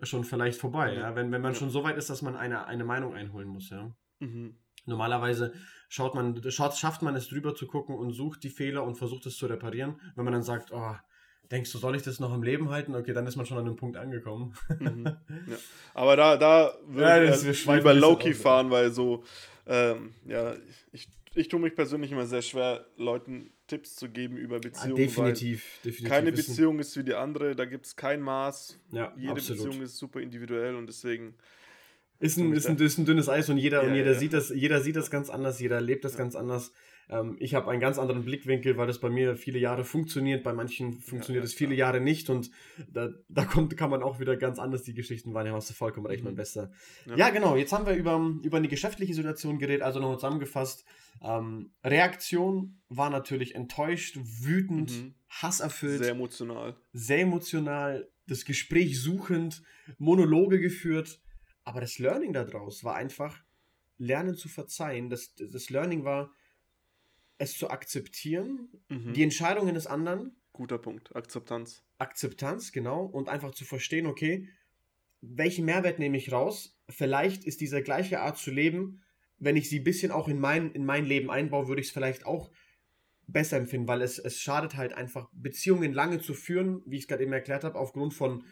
[0.02, 0.94] schon vielleicht vorbei.
[0.94, 1.00] Ja.
[1.00, 1.14] ja?
[1.14, 1.58] Wenn, wenn man ja.
[1.58, 3.68] schon so weit ist, dass man eine, eine Meinung einholen muss.
[3.68, 3.94] Ja.
[4.20, 4.56] Mhm.
[4.86, 5.52] Normalerweise
[5.88, 9.26] schaut man, schaut, schafft man es drüber zu gucken und sucht die Fehler und versucht
[9.26, 10.00] es zu reparieren.
[10.16, 10.94] Wenn man dann sagt, oh,
[11.52, 12.94] denkst du, soll ich das noch im Leben halten?
[12.96, 14.54] Okay, dann ist man schon an einem Punkt angekommen.
[14.80, 15.04] Mhm.
[15.48, 15.56] Ja.
[15.94, 19.24] Aber da, da würde ja, ich halt lieber Loki fahren, weil so,
[19.66, 20.54] ähm, ja,
[20.92, 24.96] ich, ich tue mich persönlich immer sehr schwer, Leuten Tipps zu geben über Beziehungen.
[24.96, 26.08] Ja, definitiv, definitiv.
[26.08, 28.78] Keine Beziehung ist wie die andere, da gibt es kein Maß.
[28.90, 29.64] Ja, Jede absolut.
[29.64, 31.34] Beziehung ist super individuell und deswegen
[32.20, 34.18] ist ein, ist, ein, ist ein dünnes Eis und jeder, ja, und jeder, ja.
[34.18, 36.18] sieht das, jeder sieht das ganz anders, jeder lebt das ja.
[36.18, 36.72] ganz anders.
[37.08, 40.52] Ähm, ich habe einen ganz anderen Blickwinkel, weil das bei mir viele Jahre funktioniert, bei
[40.52, 42.50] manchen funktioniert es viele Jahre nicht und
[42.92, 45.56] da, da kommt, kann man auch wieder ganz anders die Geschichten wahrnehmen.
[45.56, 46.30] Hast du vollkommen recht, mhm.
[46.30, 46.70] mein Bester.
[47.16, 47.30] Ja.
[47.30, 50.84] genau, jetzt haben wir über, über eine geschäftliche Situation geredet, also nochmal zusammengefasst.
[51.22, 55.14] Ähm, Reaktion war natürlich enttäuscht, wütend, mhm.
[55.28, 56.02] hasserfüllt.
[56.02, 56.76] Sehr emotional.
[56.92, 59.62] Sehr emotional, das Gespräch suchend,
[59.98, 61.20] Monologe geführt
[61.64, 63.42] aber das Learning daraus war einfach,
[63.98, 65.10] lernen zu verzeihen.
[65.10, 66.32] Das, das Learning war,
[67.38, 69.12] es zu akzeptieren, mhm.
[69.14, 70.36] die Entscheidungen des anderen.
[70.52, 71.82] Guter Punkt, Akzeptanz.
[71.98, 73.04] Akzeptanz, genau.
[73.04, 74.48] Und einfach zu verstehen, okay,
[75.22, 76.78] welchen Mehrwert nehme ich raus?
[76.88, 79.02] Vielleicht ist diese gleiche Art zu leben,
[79.38, 81.92] wenn ich sie ein bisschen auch in mein, in mein Leben einbaue, würde ich es
[81.92, 82.50] vielleicht auch
[83.26, 87.08] besser empfinden, weil es, es schadet halt einfach, Beziehungen lange zu führen, wie ich es
[87.08, 88.44] gerade eben erklärt habe, aufgrund von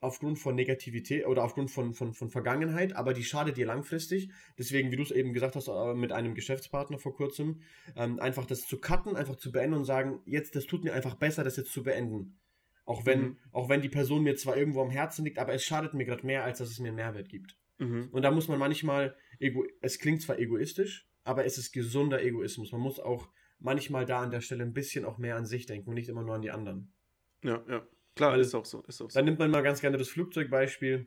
[0.00, 4.30] aufgrund von Negativität oder aufgrund von, von, von Vergangenheit, aber die schadet dir langfristig.
[4.56, 7.62] Deswegen, wie du es eben gesagt hast, äh, mit einem Geschäftspartner vor kurzem,
[7.96, 11.14] ähm, einfach das zu cutten, einfach zu beenden und sagen, jetzt, das tut mir einfach
[11.14, 12.38] besser, das jetzt zu beenden.
[12.84, 13.36] Auch wenn, mhm.
[13.52, 16.24] auch wenn die Person mir zwar irgendwo am Herzen liegt, aber es schadet mir gerade
[16.24, 17.56] mehr, als dass es mir einen Mehrwert gibt.
[17.78, 18.08] Mhm.
[18.12, 22.72] Und da muss man manchmal, ego es klingt zwar egoistisch, aber es ist gesunder Egoismus.
[22.72, 25.90] Man muss auch manchmal da an der Stelle ein bisschen auch mehr an sich denken
[25.90, 26.92] und nicht immer nur an die anderen.
[27.42, 27.86] Ja, ja.
[28.18, 28.82] Klar, Weil, ist auch so.
[28.88, 29.14] Ist auch so.
[29.14, 31.06] Dann nimmt man mal ganz gerne das Flugzeugbeispiel,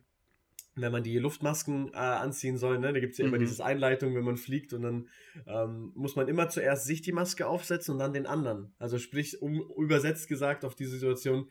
[0.76, 2.80] wenn man die Luftmasken äh, anziehen soll.
[2.80, 2.94] Ne?
[2.94, 3.34] Da gibt es ja mhm.
[3.34, 5.10] immer diese Einleitung, wenn man fliegt und dann
[5.46, 8.74] ähm, muss man immer zuerst sich die Maske aufsetzen und dann den anderen.
[8.80, 11.50] Also sprich, um, übersetzt gesagt auf die Situation,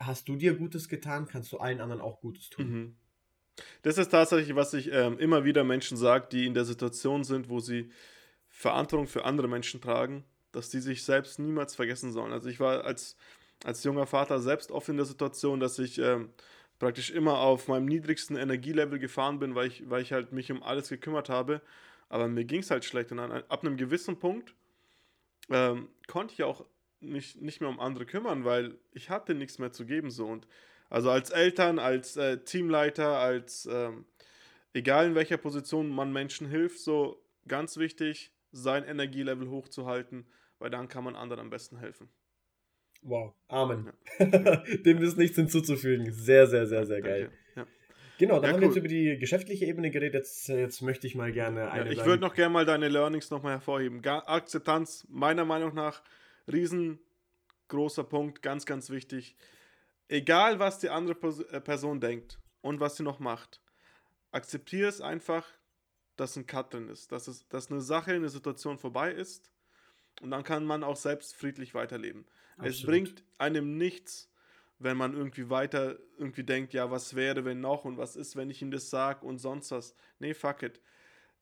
[0.00, 2.70] hast du dir Gutes getan, kannst du allen anderen auch Gutes tun.
[2.70, 2.96] Mhm.
[3.82, 7.50] Das ist tatsächlich, was ich ähm, immer wieder Menschen sage, die in der Situation sind,
[7.50, 7.90] wo sie
[8.48, 12.32] Verantwortung für andere Menschen tragen, dass die sich selbst niemals vergessen sollen.
[12.32, 13.16] Also ich war als
[13.64, 16.30] als junger Vater selbst oft in der Situation, dass ich ähm,
[16.78, 20.62] praktisch immer auf meinem niedrigsten Energielevel gefahren bin, weil ich, weil ich halt mich um
[20.62, 21.60] alles gekümmert habe.
[22.08, 23.12] Aber mir ging es halt schlecht.
[23.12, 24.54] Und an, ab einem gewissen Punkt
[25.50, 26.64] ähm, konnte ich auch
[27.00, 30.10] mich nicht mehr um andere kümmern, weil ich hatte nichts mehr zu geben.
[30.10, 30.26] So.
[30.26, 30.46] Und
[30.90, 34.04] also als Eltern, als äh, Teamleiter, als ähm,
[34.72, 40.26] egal in welcher Position man Menschen hilft, so ganz wichtig, sein Energielevel hochzuhalten,
[40.58, 42.08] weil dann kann man anderen am besten helfen.
[43.02, 43.92] Wow, Amen.
[44.18, 44.26] Ja.
[44.84, 46.12] Dem ist nichts hinzuzufügen.
[46.12, 47.30] Sehr, sehr, sehr, sehr geil.
[47.54, 47.66] Ja.
[48.18, 48.60] Genau, dann ja, haben cool.
[48.62, 50.14] wir jetzt über die geschäftliche Ebene geredet.
[50.14, 51.92] Jetzt, jetzt möchte ich mal gerne eine.
[51.92, 54.04] ich würde noch gerne mal deine Learnings nochmal hervorheben.
[54.04, 56.02] Akzeptanz, meiner Meinung nach,
[56.50, 59.36] riesengroßer Punkt, ganz, ganz wichtig.
[60.08, 61.16] Egal, was die andere
[61.52, 63.60] äh, Person denkt und was sie noch macht,
[64.32, 65.46] akzeptiere es einfach,
[66.16, 69.52] dass ein Cut drin ist, dass, es, dass eine Sache, eine Situation vorbei ist
[70.20, 72.26] und dann kann man auch selbst friedlich weiterleben.
[72.56, 72.74] Absolut.
[72.74, 74.30] Es bringt einem nichts,
[74.78, 78.50] wenn man irgendwie weiter irgendwie denkt, ja, was wäre, wenn noch und was ist, wenn
[78.50, 79.94] ich ihm das sage und sonst was.
[80.18, 80.80] Nee, fuck it.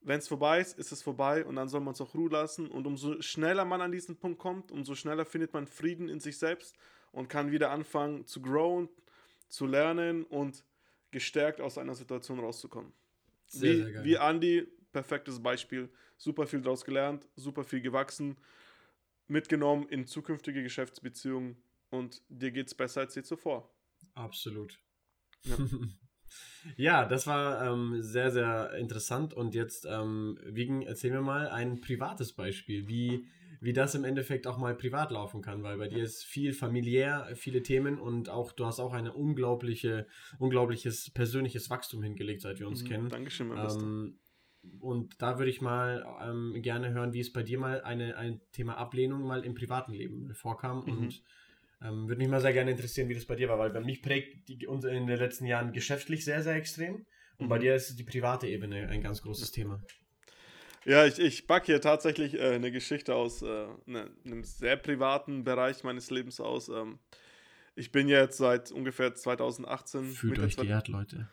[0.01, 2.67] Wenn es vorbei ist, ist es vorbei und dann soll man es auch ruhen lassen.
[2.67, 6.37] Und umso schneller man an diesen Punkt kommt, umso schneller findet man Frieden in sich
[6.37, 6.75] selbst
[7.11, 8.89] und kann wieder anfangen zu growen,
[9.47, 10.63] zu lernen und
[11.11, 12.93] gestärkt aus einer Situation rauszukommen.
[13.47, 14.03] Sehr, wie, sehr geil.
[14.03, 15.89] wie Andy, perfektes Beispiel.
[16.17, 18.37] Super viel daraus gelernt, super viel gewachsen
[19.27, 21.57] mitgenommen in zukünftige Geschäftsbeziehungen
[21.89, 23.73] und dir geht es besser als je zuvor.
[24.13, 24.79] Absolut.
[25.43, 25.57] Ja.
[26.77, 29.33] ja das war ähm, sehr, sehr interessant.
[29.33, 33.27] Und jetzt, ähm, Wiegen, erzähl mir mal ein privates Beispiel, wie,
[33.61, 37.29] wie das im Endeffekt auch mal privat laufen kann, weil bei dir ist viel familiär,
[37.35, 40.07] viele Themen und auch du hast auch ein unglaubliche,
[40.39, 43.09] unglaubliches persönliches Wachstum hingelegt, seit wir uns mhm, kennen.
[43.09, 44.19] Dankeschön, mein ähm,
[44.79, 48.41] und da würde ich mal ähm, gerne hören, wie es bei dir mal eine, ein
[48.51, 50.83] Thema Ablehnung mal im privaten Leben vorkam.
[50.85, 50.91] Mhm.
[50.91, 51.23] Und
[51.83, 54.01] ähm, würde mich mal sehr gerne interessieren, wie das bei dir war, weil bei mich
[54.01, 57.05] prägt die, in den letzten Jahren geschäftlich sehr, sehr extrem.
[57.37, 57.49] Und mhm.
[57.49, 59.81] bei dir ist die private Ebene ein ganz großes Thema.
[60.85, 65.43] Ja, ich, ich packe hier tatsächlich äh, eine Geschichte aus äh, ne, einem sehr privaten
[65.43, 66.69] Bereich meines Lebens aus.
[66.69, 66.99] Ähm,
[67.77, 70.05] ich bin jetzt seit ungefähr 2018.
[70.05, 71.29] Fühlt Mitte euch geehrt, Leute.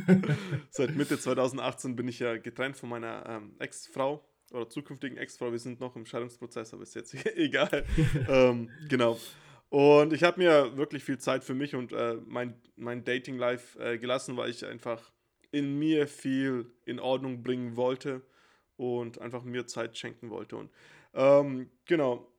[0.70, 5.52] seit Mitte 2018 bin ich ja getrennt von meiner ähm, Ex-Frau oder zukünftigen Ex-Frau.
[5.52, 7.84] Wir sind noch im Scheidungsprozess, aber ist jetzt egal.
[8.26, 9.18] ähm, genau.
[9.68, 13.98] Und ich habe mir wirklich viel Zeit für mich und äh, mein, mein Dating-Life äh,
[13.98, 15.12] gelassen, weil ich einfach
[15.50, 18.22] in mir viel in Ordnung bringen wollte
[18.76, 20.56] und einfach mir Zeit schenken wollte.
[20.56, 20.70] Und
[21.12, 22.31] ähm, genau.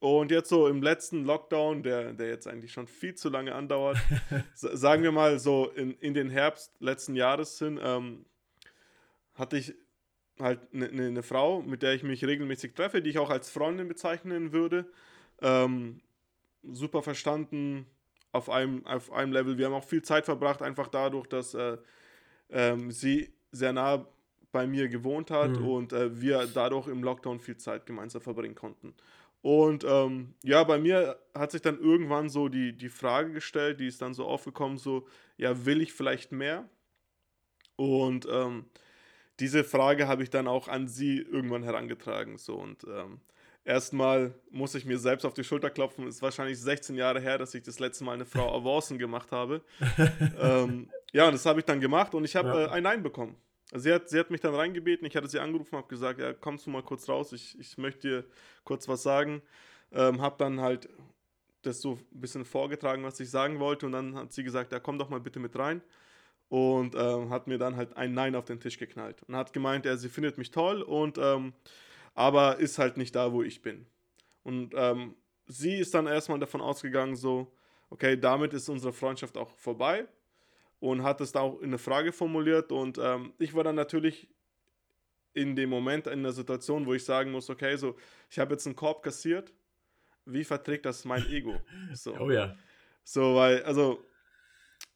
[0.00, 3.98] Und jetzt so im letzten Lockdown, der, der jetzt eigentlich schon viel zu lange andauert,
[4.54, 8.24] sagen wir mal so in, in den Herbst letzten Jahres hin, ähm,
[9.34, 9.74] hatte ich
[10.38, 13.50] halt eine ne, ne Frau, mit der ich mich regelmäßig treffe, die ich auch als
[13.50, 14.86] Freundin bezeichnen würde.
[15.42, 16.00] Ähm,
[16.62, 17.86] super verstanden,
[18.32, 19.58] auf einem, auf einem Level.
[19.58, 21.78] Wir haben auch viel Zeit verbracht, einfach dadurch, dass äh,
[22.50, 24.06] ähm, sie sehr nah
[24.52, 25.68] bei mir gewohnt hat mhm.
[25.68, 28.94] und äh, wir dadurch im Lockdown viel Zeit gemeinsam verbringen konnten.
[29.42, 33.86] Und ähm, ja, bei mir hat sich dann irgendwann so die, die Frage gestellt, die
[33.86, 36.68] ist dann so aufgekommen, so, ja, will ich vielleicht mehr?
[37.76, 38.66] Und ähm,
[39.38, 42.36] diese Frage habe ich dann auch an sie irgendwann herangetragen.
[42.36, 43.20] So und ähm,
[43.64, 46.06] erstmal muss ich mir selbst auf die Schulter klopfen.
[46.06, 49.32] Es ist wahrscheinlich 16 Jahre her, dass ich das letzte Mal eine Frau Avancen gemacht
[49.32, 49.62] habe.
[50.40, 52.66] ähm, ja, und das habe ich dann gemacht und ich habe ja.
[52.66, 53.36] äh, ein Nein bekommen.
[53.72, 56.32] Also sie hat, sie hat mich dann reingebeten, ich hatte sie angerufen, habe gesagt, ja,
[56.32, 58.24] kommst du mal kurz raus, ich, ich möchte dir
[58.64, 59.42] kurz was sagen.
[59.92, 60.88] Ähm, habe dann halt
[61.62, 64.80] das so ein bisschen vorgetragen, was ich sagen wollte und dann hat sie gesagt, ja,
[64.80, 65.82] komm doch mal bitte mit rein
[66.48, 69.84] und ähm, hat mir dann halt ein Nein auf den Tisch geknallt und hat gemeint,
[69.86, 71.52] ja, sie findet mich toll und ähm,
[72.14, 73.86] aber ist halt nicht da, wo ich bin.
[74.42, 75.14] Und ähm,
[75.46, 77.52] sie ist dann erstmal davon ausgegangen, so,
[77.88, 80.08] okay, damit ist unsere Freundschaft auch vorbei
[80.80, 82.72] und hat es da auch in eine Frage formuliert.
[82.72, 84.28] Und ähm, ich war dann natürlich
[85.32, 87.96] in dem Moment in der Situation, wo ich sagen muss, okay, so,
[88.28, 89.52] ich habe jetzt einen Korb kassiert,
[90.24, 91.54] wie verträgt das mein Ego?
[91.94, 92.16] So.
[92.18, 92.56] Oh ja.
[93.04, 94.04] So, weil, also,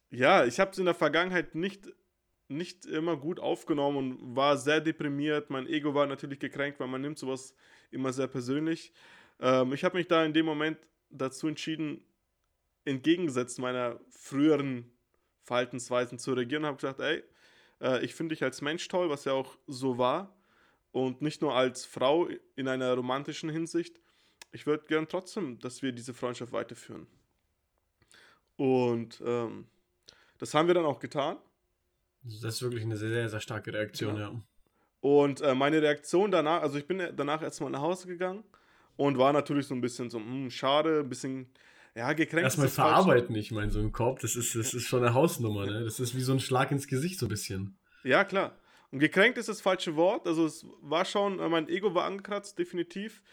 [0.09, 1.89] ja, ich habe es in der Vergangenheit nicht
[2.47, 5.49] nicht immer gut aufgenommen und war sehr deprimiert.
[5.49, 7.55] Mein Ego war natürlich gekränkt, weil man nimmt sowas
[7.91, 8.93] immer sehr persönlich.
[9.39, 10.77] Ähm, ich habe mich da in dem Moment
[11.09, 12.03] dazu entschieden,
[12.83, 14.91] entgegengesetzt meiner früheren
[15.45, 17.23] Verhaltensweisen zu reagieren und habe gesagt, ey,
[17.81, 20.35] äh, ich finde dich als Mensch toll, was ja auch so war.
[20.91, 23.99] Und nicht nur als Frau in einer romantischen Hinsicht.
[24.51, 27.07] Ich würde gern trotzdem, dass wir diese Freundschaft weiterführen.
[28.55, 29.67] Und ähm,
[30.37, 31.37] das haben wir dann auch getan.
[32.23, 34.31] Das ist wirklich eine sehr, sehr starke Reaktion, ja.
[34.31, 34.41] ja.
[35.01, 38.43] Und äh, meine Reaktion danach, also ich bin danach erstmal nach Hause gegangen
[38.95, 41.47] und war natürlich so ein bisschen so, hm, schade, ein bisschen,
[41.95, 42.43] ja, gekränkt.
[42.43, 43.39] Erstmal verarbeiten, falsch.
[43.39, 45.83] ich meine, so ein Korb, das ist, das ist schon eine Hausnummer, ne?
[45.83, 47.77] Das ist wie so ein Schlag ins Gesicht, so ein bisschen.
[48.03, 48.57] Ja, klar.
[48.91, 52.59] Und gekränkt ist das falsche Wort, also es war schon, äh, mein Ego war angekratzt,
[52.59, 53.23] definitiv.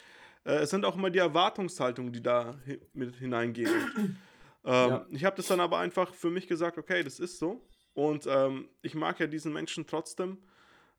[0.45, 2.59] Äh, es sind auch immer die Erwartungshaltungen, die da
[2.95, 3.71] mit hineingehen.
[3.97, 4.17] ähm,
[4.65, 5.07] ja.
[5.11, 7.69] Ich habe das dann aber einfach für mich gesagt, okay, das ist so.
[7.95, 10.39] Und ähm, ich mag ja diesen Menschen trotzdem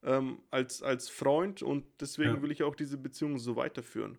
[0.03, 2.41] ähm, als, als Freund und deswegen ja.
[2.41, 4.17] will ich auch diese Beziehung so weiterführen.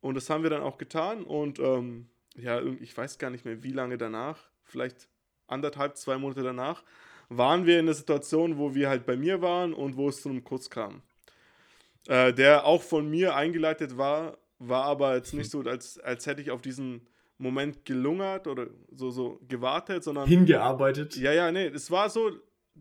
[0.00, 2.08] Und das haben wir dann auch getan und ähm,
[2.40, 5.08] ja, ich weiß gar nicht mehr, wie lange danach, vielleicht
[5.46, 6.84] anderthalb, zwei Monate danach,
[7.28, 10.28] waren wir in der Situation, wo wir halt bei mir waren und wo es zu
[10.28, 11.02] einem Kuss kam.
[12.06, 16.40] Äh, der auch von mir eingeleitet war, war aber jetzt nicht so, als, als hätte
[16.40, 20.28] ich auf diesen Moment gelungert oder so, so gewartet, sondern.
[20.28, 21.16] Hingearbeitet.
[21.16, 22.32] Ja, ja, nee, es war so,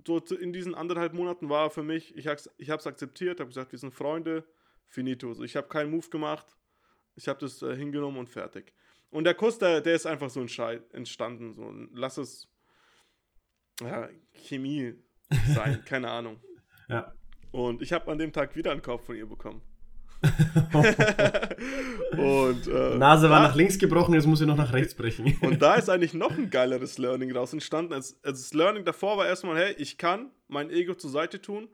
[0.06, 3.72] so in diesen anderthalb Monaten war für mich, ich habe es ich akzeptiert, habe gesagt,
[3.72, 4.44] wir sind Freunde,
[4.88, 5.34] finito.
[5.34, 6.46] So, ich habe keinen Move gemacht,
[7.16, 8.74] ich habe das äh, hingenommen und fertig.
[9.10, 11.56] Und der Kuss, der, der ist einfach so entstanden.
[11.56, 12.48] So, lass es
[13.82, 14.96] ja, Chemie
[15.54, 16.40] sein, keine Ahnung.
[16.90, 17.14] Ja.
[17.52, 19.62] Und ich habe an dem Tag wieder einen Kauf von ihr bekommen.
[22.12, 25.38] und, äh, Nase war da, nach links gebrochen, jetzt muss sie noch nach rechts brechen.
[25.42, 27.94] und da ist eigentlich noch ein geileres Learning raus entstanden.
[27.94, 31.70] Also das Learning davor war erstmal, hey, ich kann mein Ego zur Seite tun,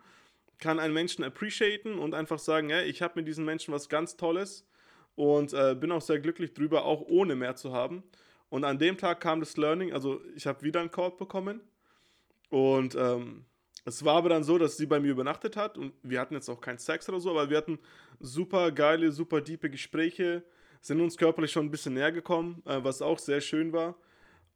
[0.60, 4.18] kann einen Menschen appreciaten und einfach sagen, hey, ich habe mit diesen Menschen was ganz
[4.18, 4.68] Tolles
[5.16, 8.04] und äh, bin auch sehr glücklich drüber, auch ohne mehr zu haben.
[8.50, 11.62] Und an dem Tag kam das Learning, also ich habe wieder einen Call bekommen
[12.50, 13.46] und ähm,
[13.86, 16.50] es war aber dann so, dass sie bei mir übernachtet hat und wir hatten jetzt
[16.50, 17.80] auch keinen Sex oder so, aber wir hatten
[18.20, 20.44] super geile, super diepe Gespräche,
[20.82, 23.96] sind uns körperlich schon ein bisschen näher gekommen, äh, was auch sehr schön war.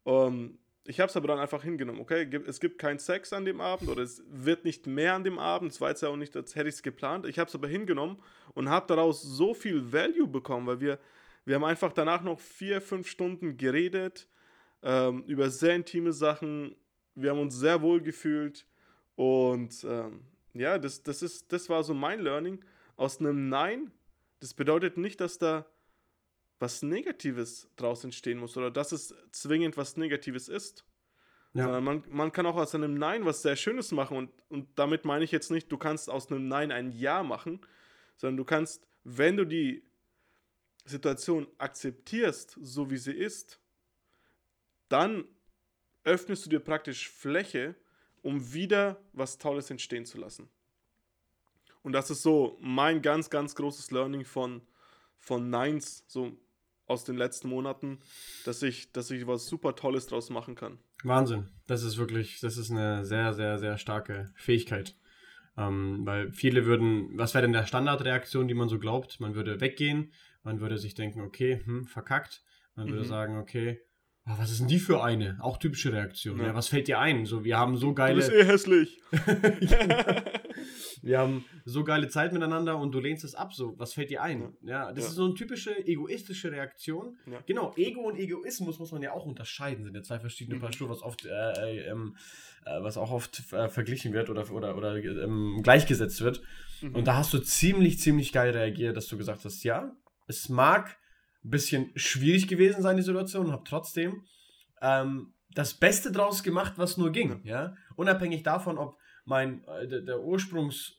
[0.06, 2.26] Ähm, ich habe es aber dann einfach hingenommen, okay?
[2.46, 5.72] Es gibt keinen Sex an dem Abend oder es wird nicht mehr an dem Abend.
[5.72, 7.26] Es war jetzt ja auch nicht, als hätte ich es geplant.
[7.26, 8.16] Ich habe es aber hingenommen
[8.54, 10.98] und habe daraus so viel Value bekommen, weil wir,
[11.44, 14.28] wir haben einfach danach noch vier, fünf Stunden geredet
[14.82, 16.74] ähm, über sehr intime Sachen.
[17.14, 18.64] Wir haben uns sehr wohl gefühlt
[19.14, 20.22] und ähm,
[20.54, 22.64] ja, das, das, ist, das war so mein Learning.
[22.96, 23.90] Aus einem Nein,
[24.40, 25.66] das bedeutet nicht, dass da
[26.58, 30.84] was Negatives draus entstehen muss oder dass es zwingend was Negatives ist.
[31.54, 31.64] Ja.
[31.64, 34.16] Sondern man, man kann auch aus einem Nein was sehr Schönes machen.
[34.16, 37.60] Und, und damit meine ich jetzt nicht, du kannst aus einem Nein ein Ja machen,
[38.16, 39.82] sondern du kannst, wenn du die
[40.84, 43.60] Situation akzeptierst, so wie sie ist,
[44.88, 45.24] dann
[46.04, 47.74] öffnest du dir praktisch Fläche,
[48.22, 50.48] um wieder was Tolles entstehen zu lassen.
[51.82, 54.62] Und das ist so mein ganz, ganz großes Learning von,
[55.18, 56.36] von Nines, so
[56.88, 57.98] aus den letzten Monaten,
[58.44, 60.78] dass ich, dass ich was super Tolles draus machen kann.
[61.04, 61.48] Wahnsinn.
[61.66, 64.96] Das ist wirklich, das ist eine sehr, sehr, sehr starke Fähigkeit.
[65.56, 69.20] Ähm, weil viele würden, was wäre denn der Standardreaktion, die man so glaubt?
[69.20, 72.42] Man würde weggehen, man würde sich denken, okay, hm, verkackt.
[72.74, 72.92] Man mhm.
[72.92, 73.80] würde sagen, okay,
[74.36, 75.38] was ist denn die für eine?
[75.40, 76.38] Auch typische Reaktion.
[76.38, 76.46] Ja.
[76.46, 76.54] ja.
[76.54, 77.24] was fällt dir ein?
[77.24, 78.20] So, wir haben so geile.
[78.20, 79.00] Du bist eh hässlich.
[81.02, 83.54] wir haben so geile Zeit miteinander und du lehnst es ab.
[83.54, 84.52] So, was fällt dir ein?
[84.62, 85.10] Ja, ja das ja.
[85.10, 87.16] ist so eine typische egoistische Reaktion.
[87.46, 89.84] Genau, Ego und Egoismus muss man ja auch unterscheiden.
[89.84, 90.60] Sind ja zwei verschiedene mhm.
[90.60, 92.16] Paar Schuhe, was oft, äh, äh, ähm,
[92.64, 96.42] äh, was auch oft äh, verglichen wird oder, oder, oder ähm, gleichgesetzt wird.
[96.82, 96.94] Mhm.
[96.94, 100.98] Und da hast du ziemlich, ziemlich geil reagiert, dass du gesagt hast, ja, es mag
[101.50, 104.24] bisschen schwierig gewesen sein, die Situation, und habe trotzdem
[104.80, 107.40] ähm, das Beste draus gemacht, was nur ging.
[107.44, 107.74] Ja?
[107.96, 110.98] Unabhängig davon, ob mein äh, der, der Ursprungs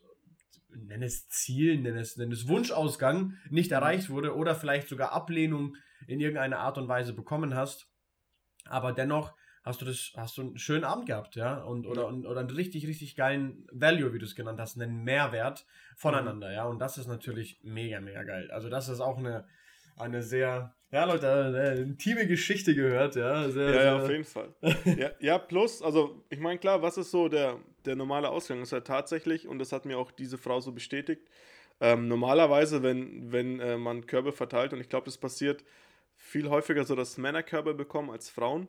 [0.70, 5.76] nenn es Ziel, nenn es, nenn es Wunschausgang nicht erreicht wurde oder vielleicht sogar Ablehnung
[6.08, 7.90] in irgendeiner Art und Weise bekommen hast.
[8.66, 9.34] Aber dennoch
[9.64, 12.50] hast du das, hast du einen schönen Abend gehabt, ja, und oder, und, oder einen
[12.50, 15.66] richtig, richtig geilen Value, wie du es genannt hast, einen Mehrwert
[15.98, 16.66] voneinander, ja.
[16.66, 18.50] Und das ist natürlich mega, mega geil.
[18.52, 19.48] Also das ist auch eine,
[20.00, 23.50] eine sehr, ja, Leute, eine intime Geschichte gehört, ja.
[23.50, 24.54] Sehr, ja, sehr ja, auf jeden Fall.
[24.98, 28.60] ja, ja, plus, also ich meine, klar, was ist so der, der normale Ausgang?
[28.60, 31.28] Das ist ja tatsächlich, und das hat mir auch diese Frau so bestätigt,
[31.82, 35.64] ähm, normalerweise, wenn, wenn äh, man Körbe verteilt, und ich glaube, das passiert
[36.16, 38.68] viel häufiger so, dass Männer Körbe bekommen als Frauen.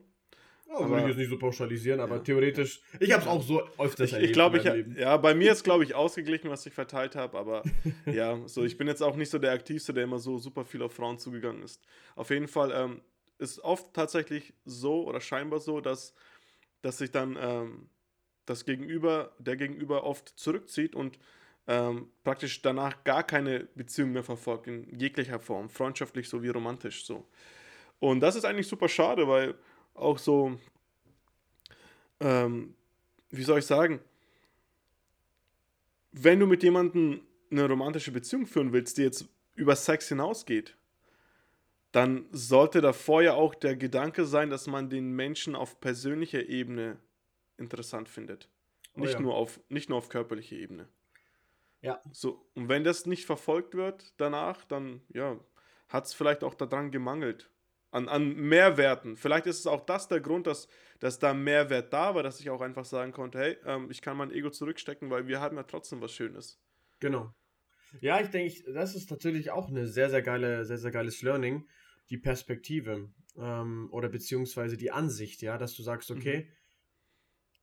[0.72, 2.22] Oh, würde ich jetzt nicht so pauschalisieren, aber ja.
[2.22, 4.30] theoretisch, ich habe es auch so öfters ich, erlebt.
[4.30, 7.64] Ich glaube, ich, ja, bei mir ist, glaube ich, ausgeglichen, was ich verteilt habe, aber
[8.06, 10.82] ja, so, ich bin jetzt auch nicht so der Aktivste, der immer so super viel
[10.82, 11.82] auf Frauen zugegangen ist.
[12.14, 13.00] Auf jeden Fall ähm,
[13.38, 16.14] ist oft tatsächlich so oder scheinbar so, dass,
[16.82, 17.88] dass sich dann ähm,
[18.46, 21.18] das Gegenüber, der Gegenüber oft zurückzieht und
[21.66, 27.26] ähm, praktisch danach gar keine Beziehung mehr verfolgt, in jeglicher Form, freundschaftlich sowie romantisch so.
[27.98, 29.54] Und das ist eigentlich super schade, weil
[30.00, 30.58] auch so,
[32.20, 32.74] ähm,
[33.30, 34.00] wie soll ich sagen,
[36.12, 40.76] wenn du mit jemandem eine romantische Beziehung führen willst, die jetzt über Sex hinausgeht,
[41.92, 46.98] dann sollte davor ja auch der Gedanke sein, dass man den Menschen auf persönlicher Ebene
[47.56, 48.48] interessant findet.
[48.94, 49.20] Oh, nicht, ja.
[49.20, 50.88] nur auf, nicht nur auf körperlicher Ebene.
[51.82, 52.00] Ja.
[52.12, 55.38] So, und wenn das nicht verfolgt wird danach, dann ja,
[55.88, 57.50] hat es vielleicht auch daran gemangelt
[57.90, 59.16] an, an Mehrwerten.
[59.16, 62.50] Vielleicht ist es auch das der Grund, dass, dass da Mehrwert da war, dass ich
[62.50, 65.64] auch einfach sagen konnte, hey, ähm, ich kann mein Ego zurückstecken, weil wir haben ja
[65.64, 66.60] trotzdem was Schönes.
[67.00, 67.34] Genau.
[68.00, 71.66] Ja, ich denke, das ist tatsächlich auch eine sehr, sehr geile, sehr, sehr geiles Learning,
[72.08, 76.59] die Perspektive ähm, oder beziehungsweise die Ansicht, ja, dass du sagst, okay, mhm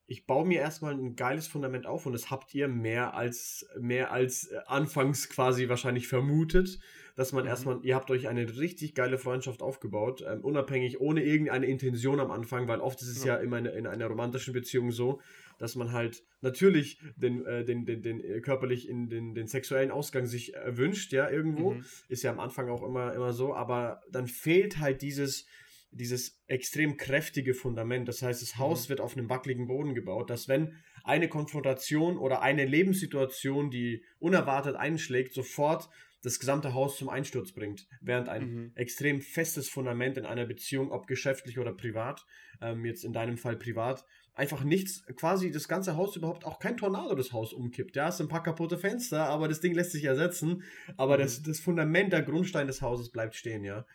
[0.10, 4.12] ich baue mir erstmal ein geiles Fundament auf und das habt ihr mehr als, mehr
[4.12, 6.80] als äh, anfangs quasi wahrscheinlich vermutet,
[7.18, 7.50] dass man mhm.
[7.50, 12.32] erstmal, ihr habt euch eine richtig geile Freundschaft aufgebaut, ähm, unabhängig, ohne irgendeine Intention am
[12.32, 15.20] Anfang, weil oft ist es ja, ja immer in, in einer romantischen Beziehung so,
[15.60, 19.92] dass man halt natürlich den, äh, den, den, den äh, körperlich in den, den sexuellen
[19.92, 21.74] Ausgang sich erwünscht, ja, irgendwo.
[21.74, 21.86] Mhm.
[22.08, 25.48] Ist ja am Anfang auch immer, immer so, aber dann fehlt halt dieses,
[25.92, 28.08] dieses extrem kräftige Fundament.
[28.08, 28.90] Das heißt, das Haus mhm.
[28.90, 34.76] wird auf einem wackeligen Boden gebaut, dass wenn eine Konfrontation oder eine Lebenssituation, die unerwartet
[34.76, 35.90] einschlägt, sofort
[36.24, 37.88] das gesamte Haus zum Einsturz bringt.
[38.02, 38.72] Während ein mhm.
[38.76, 42.26] extrem festes Fundament in einer Beziehung, ob geschäftlich oder privat,
[42.62, 46.78] ähm, jetzt in deinem Fall privat, einfach nichts, quasi das ganze Haus überhaupt auch kein
[46.78, 47.96] Tornado das Haus umkippt.
[47.96, 50.64] Ja, es sind ein paar kaputte Fenster, aber das Ding lässt sich ersetzen.
[50.96, 51.22] Aber mhm.
[51.22, 53.86] das, das Fundament, der Grundstein des Hauses bleibt stehen, ja.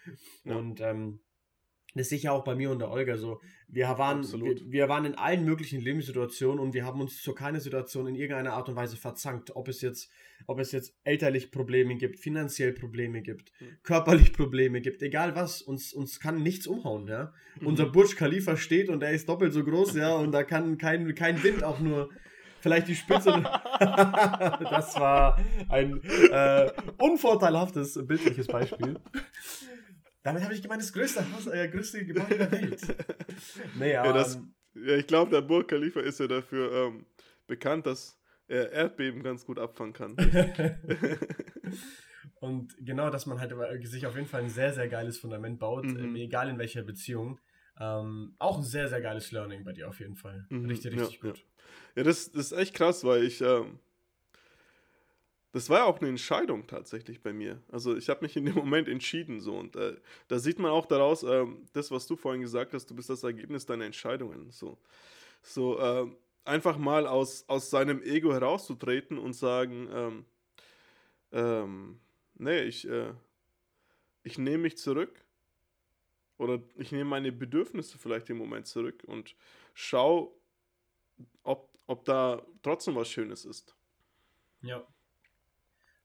[0.44, 0.57] ja.
[0.57, 1.20] Und ähm,
[1.94, 3.40] das ist sicher auch bei mir und der Olga so.
[3.68, 7.61] Wir waren, wir, wir, waren in allen möglichen Lebenssituationen und wir haben uns zu keiner
[7.61, 9.55] Situation in irgendeiner Art und Weise verzankt.
[9.57, 10.11] Ob es jetzt,
[10.46, 13.76] ob es jetzt elterlich Probleme gibt, finanziell Probleme gibt, mhm.
[13.83, 17.33] körperlich Probleme gibt, egal was, uns, uns kann nichts umhauen, ja.
[17.61, 17.66] Mhm.
[17.66, 21.14] Unser Burj Khalifa steht und er ist doppelt so groß, ja, und da kann kein,
[21.14, 22.09] kein Wind auch nur
[22.61, 23.31] vielleicht die Spitze.
[23.81, 26.00] das war ein
[26.31, 28.99] äh, unvorteilhaftes bildliches Beispiel.
[30.23, 32.81] Damit habe ich gemeint, das größte, Haus, äh, größte Gebäude der Welt.
[33.79, 34.41] naja, ja, das,
[34.75, 37.07] ja, ich glaube, der Burg Khalifa ist ja dafür ähm,
[37.47, 40.16] bekannt, dass er Erdbeben ganz gut abfangen kann.
[42.41, 43.55] Und genau, dass man halt
[43.87, 45.99] sich auf jeden Fall ein sehr, sehr geiles Fundament baut, mhm.
[45.99, 47.41] ähm, egal in welcher Beziehung.
[47.81, 50.47] Ähm, auch ein sehr, sehr geiles Learning bei dir auf jeden Fall.
[50.51, 50.66] Mhm.
[50.66, 51.39] Richtig, richtig ja, gut.
[51.39, 51.45] Ja,
[51.97, 53.79] ja das, das ist echt krass, weil ich, ähm,
[55.53, 57.62] das war ja auch eine Entscheidung tatsächlich bei mir.
[57.70, 59.96] Also ich habe mich in dem Moment entschieden so und äh,
[60.28, 63.22] da sieht man auch daraus, äh, das, was du vorhin gesagt hast, du bist das
[63.22, 64.50] Ergebnis deiner Entscheidungen.
[64.50, 64.78] So,
[65.42, 66.07] so äh,
[66.44, 70.24] einfach mal aus, aus seinem Ego herauszutreten und sagen, ähm,
[71.32, 72.00] ähm,
[72.34, 73.12] nee, ich, äh,
[74.22, 75.22] ich nehme mich zurück
[76.38, 79.36] oder ich nehme meine Bedürfnisse vielleicht im Moment zurück und
[79.74, 80.30] schaue,
[81.42, 83.76] ob, ob da trotzdem was Schönes ist.
[84.62, 84.86] Ja.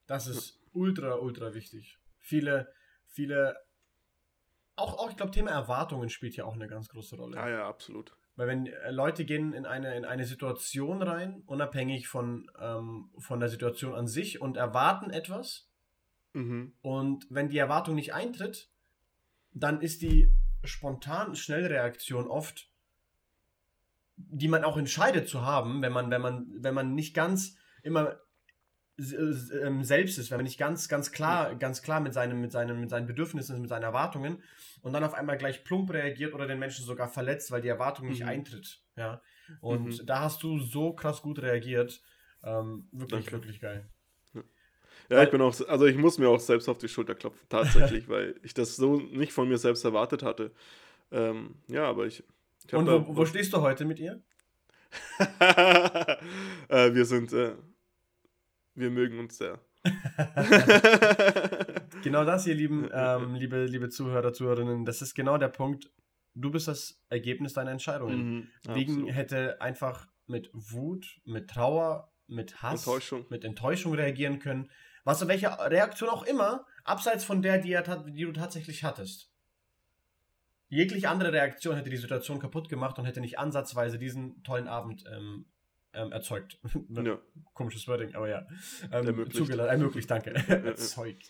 [0.07, 1.99] Das ist ultra, ultra wichtig.
[2.19, 2.73] Viele,
[3.05, 3.57] viele,
[4.75, 7.35] auch, auch ich glaube, Thema Erwartungen spielt ja auch eine ganz große Rolle.
[7.35, 8.15] Ja, ja, absolut.
[8.37, 13.39] Weil wenn äh, Leute gehen in eine, in eine Situation rein, unabhängig von, ähm, von
[13.39, 15.69] der Situation an sich und erwarten etwas.
[16.33, 16.73] Mhm.
[16.81, 18.69] Und wenn die Erwartung nicht eintritt,
[19.51, 20.31] dann ist die
[20.63, 22.69] spontan Schnellreaktion oft,
[24.15, 28.19] die man auch entscheidet zu haben, wenn man, wenn man, wenn man nicht ganz immer
[28.97, 32.89] selbst ist, wenn man nicht ganz, ganz klar, ganz klar mit, seinem, mit, seinem, mit
[32.89, 34.41] seinen Bedürfnissen, mit seinen Erwartungen
[34.81, 38.07] und dann auf einmal gleich plump reagiert oder den Menschen sogar verletzt, weil die Erwartung
[38.07, 38.29] nicht mhm.
[38.29, 38.81] eintritt.
[38.95, 39.21] Ja.
[39.61, 40.05] Und mhm.
[40.05, 42.01] da hast du so krass gut reagiert.
[42.43, 43.31] Ähm, wirklich, Danke.
[43.33, 43.87] wirklich geil.
[45.09, 48.09] Ja, ich bin auch, also ich muss mir auch selbst auf die Schulter klopfen, tatsächlich,
[48.09, 50.51] weil ich das so nicht von mir selbst erwartet hatte.
[51.11, 52.23] Ähm, ja, aber ich.
[52.65, 54.21] ich Und wo, wo, stehst du heute mit ihr?
[55.19, 57.55] äh, wir sind äh,
[58.77, 59.59] wir mögen uns sehr.
[62.03, 65.91] genau das, ihr lieben, ähm, liebe, liebe Zuhörer, Zuhörerinnen, das ist genau der Punkt.
[66.35, 68.51] Du bist das Ergebnis deiner Entscheidungen.
[68.65, 73.25] Mhm, Wegen hätte einfach mit Wut, mit Trauer, mit Hass, Enttäuschung.
[73.29, 74.69] mit Enttäuschung reagieren können.
[75.03, 79.31] Was welche Reaktion auch immer, abseits von der, die, er, die du tatsächlich hattest.
[80.69, 85.05] Jegliche andere Reaktion hätte die Situation kaputt gemacht und hätte nicht ansatzweise diesen tollen Abend
[85.09, 85.45] ähm,
[85.97, 86.59] ähm, erzeugt.
[86.89, 87.19] ja.
[87.53, 88.45] Komisches Wording, aber ja.
[88.91, 89.49] Ähm, ermöglicht.
[89.49, 90.33] ermöglicht, danke.
[90.47, 91.27] erzeugt.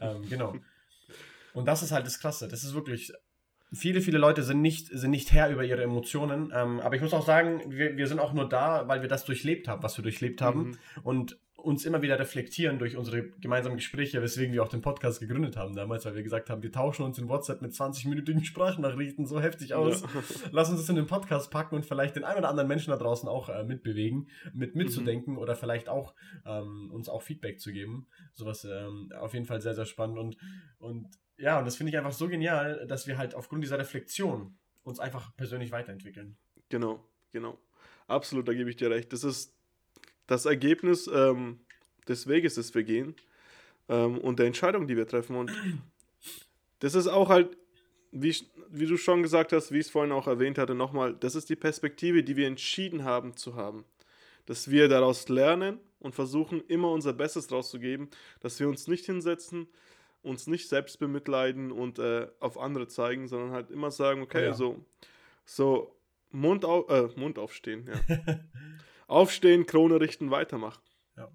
[0.00, 0.54] ähm, genau.
[1.54, 2.48] Und das ist halt das Klasse.
[2.48, 3.12] Das ist wirklich.
[3.74, 6.52] Viele, viele Leute sind nicht, sind nicht Herr über ihre Emotionen.
[6.54, 9.24] Ähm, aber ich muss auch sagen, wir, wir sind auch nur da, weil wir das
[9.24, 10.60] durchlebt haben, was wir durchlebt haben.
[10.60, 10.76] Mhm.
[11.02, 15.56] Und uns immer wieder reflektieren durch unsere gemeinsamen Gespräche, weswegen wir auch den Podcast gegründet
[15.56, 19.40] haben damals, weil wir gesagt haben, wir tauschen uns in WhatsApp mit 20-minütigen Sprachnachrichten so
[19.40, 20.02] heftig aus.
[20.02, 20.08] Ja.
[20.52, 22.96] Lass uns das in den Podcast packen und vielleicht den einen oder anderen Menschen da
[22.96, 25.38] draußen auch äh, mitbewegen, mit mitzudenken mhm.
[25.38, 28.06] oder vielleicht auch ähm, uns auch Feedback zu geben.
[28.32, 30.36] Sowas ähm, auf jeden Fall sehr, sehr spannend und,
[30.78, 31.08] und
[31.38, 35.00] ja, und das finde ich einfach so genial, dass wir halt aufgrund dieser Reflexion uns
[35.00, 36.36] einfach persönlich weiterentwickeln.
[36.68, 37.58] Genau, genau.
[38.06, 39.12] Absolut, da gebe ich dir recht.
[39.12, 39.56] Das ist
[40.26, 41.60] das Ergebnis ähm,
[42.08, 43.14] des Weges, das wir gehen
[43.88, 45.36] ähm, und der Entscheidung, die wir treffen.
[45.36, 45.52] Und
[46.80, 47.56] das ist auch halt,
[48.10, 48.34] wie,
[48.68, 51.48] wie du schon gesagt hast, wie ich es vorhin auch erwähnt hatte, nochmal, das ist
[51.48, 53.84] die Perspektive, die wir entschieden haben zu haben.
[54.46, 58.10] Dass wir daraus lernen und versuchen, immer unser Bestes draus zu geben,
[58.40, 59.68] dass wir uns nicht hinsetzen,
[60.22, 64.54] uns nicht selbst bemitleiden und äh, auf andere zeigen, sondern halt immer sagen, okay, ja.
[64.54, 64.84] so,
[65.44, 65.94] so
[66.30, 68.18] Mund, auf, äh, Mund aufstehen, ja.
[69.12, 70.82] Aufstehen, Krone richten, weitermachen.
[71.16, 71.28] Ja.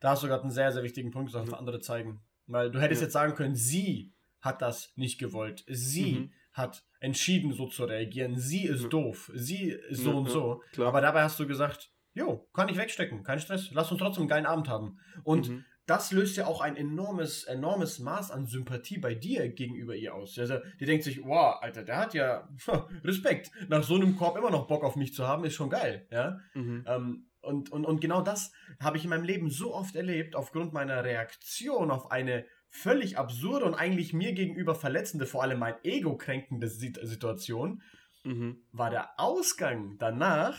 [0.00, 1.50] Da hast du gerade einen sehr, sehr wichtigen Punkt gesagt, mhm.
[1.50, 2.22] für andere zeigen.
[2.46, 3.06] Weil du hättest ja.
[3.06, 5.64] jetzt sagen können, sie hat das nicht gewollt.
[5.68, 6.32] Sie mhm.
[6.52, 8.36] hat entschieden, so zu reagieren.
[8.38, 8.90] Sie ist mhm.
[8.90, 9.30] doof.
[9.34, 10.62] Sie ist so und so.
[10.72, 10.88] Klar.
[10.88, 13.70] Aber dabei hast du gesagt, jo, kann ich wegstecken, kein Stress.
[13.72, 14.98] Lass uns trotzdem einen geilen Abend haben.
[15.24, 19.96] Und mhm das löst ja auch ein enormes, enormes Maß an Sympathie bei dir gegenüber
[19.96, 20.38] ihr aus.
[20.38, 22.48] Also, die denkt sich, wow, Alter, der hat ja
[23.04, 23.50] Respekt.
[23.68, 26.06] Nach so einem Korb immer noch Bock auf mich zu haben, ist schon geil.
[26.10, 26.38] Ja?
[26.54, 26.84] Mhm.
[26.86, 30.72] Ähm, und, und, und genau das habe ich in meinem Leben so oft erlebt, aufgrund
[30.72, 36.16] meiner Reaktion auf eine völlig absurde und eigentlich mir gegenüber verletzende, vor allem mein Ego
[36.16, 37.82] kränkende Situation,
[38.22, 38.62] mhm.
[38.70, 40.58] war der Ausgang danach,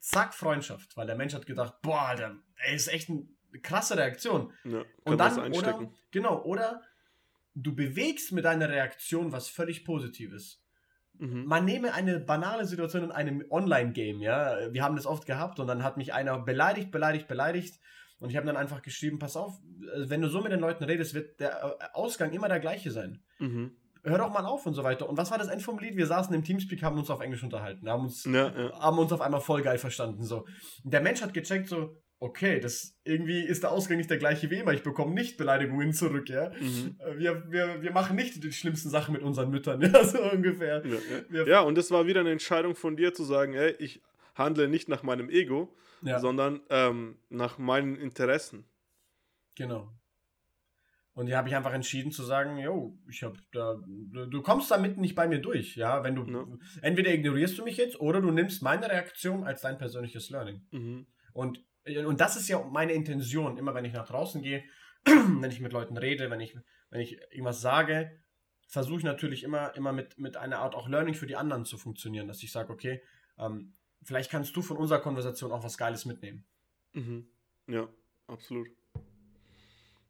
[0.00, 0.96] zack, Freundschaft.
[0.96, 4.52] Weil der Mensch hat gedacht, boah, Alter, er ist echt ein krasse Reaktion.
[4.64, 6.82] Ja, und dann, oder, genau, oder
[7.54, 10.62] du bewegst mit deiner Reaktion was völlig Positives.
[11.18, 11.44] Mhm.
[11.44, 14.72] Man nehme eine banale Situation in einem Online-Game, ja.
[14.72, 17.80] Wir haben das oft gehabt und dann hat mich einer beleidigt, beleidigt, beleidigt.
[18.18, 19.60] Und ich habe dann einfach geschrieben, pass auf,
[19.96, 23.22] wenn du so mit den Leuten redest, wird der äh, Ausgang immer der gleiche sein.
[23.38, 23.76] Mhm.
[24.02, 25.08] Hör doch mal auf und so weiter.
[25.08, 25.96] Und was war das Ende vom Lied?
[25.96, 28.78] Wir saßen im Teamspeak, haben uns auf Englisch unterhalten, haben uns, ja, ja.
[28.78, 30.24] haben uns auf einmal voll geil verstanden.
[30.24, 30.46] So.
[30.82, 34.58] Der Mensch hat gecheckt, so, okay, das irgendwie ist der Ausgang nicht der gleiche wie
[34.58, 34.72] immer.
[34.72, 36.50] Ich bekomme nicht Beleidigungen zurück, ja.
[36.58, 36.96] Mhm.
[36.98, 40.82] Äh, wir, wir, wir machen nicht die schlimmsten Sachen mit unseren Müttern, ja, so ungefähr.
[41.30, 41.60] Ja, ja.
[41.60, 44.00] und das war wieder eine Entscheidung von dir zu sagen, ey, ich
[44.34, 46.18] handle nicht nach meinem Ego, ja.
[46.18, 48.64] sondern ähm, nach meinen Interessen.
[49.54, 49.92] Genau.
[51.12, 54.70] Und hier habe ich einfach entschieden zu sagen, jo, ich habe da, du, du, kommst
[54.70, 56.02] damit nicht bei mir durch, ja.
[56.02, 56.46] Wenn du ja.
[56.80, 60.62] entweder ignorierst du mich jetzt oder du nimmst meine Reaktion als dein persönliches Learning.
[60.72, 61.06] Mhm.
[61.34, 64.64] Und und das ist ja meine Intention, immer wenn ich nach draußen gehe,
[65.04, 66.56] wenn ich mit Leuten rede, wenn ich,
[66.90, 68.10] wenn ich irgendwas sage,
[68.66, 71.76] versuche ich natürlich immer, immer mit, mit einer Art auch Learning für die anderen zu
[71.76, 73.02] funktionieren, dass ich sage, okay,
[73.38, 76.44] ähm, vielleicht kannst du von unserer Konversation auch was Geiles mitnehmen.
[76.92, 77.28] Mhm.
[77.66, 77.88] Ja,
[78.26, 78.68] absolut.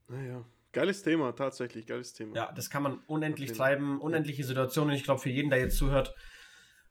[0.09, 0.45] Naja.
[0.73, 2.35] Geiles Thema, tatsächlich, geiles Thema.
[2.35, 4.95] Ja, das kann man unendlich treiben, unendliche Situationen.
[4.97, 6.15] Ich glaube, für jeden, der jetzt zuhört,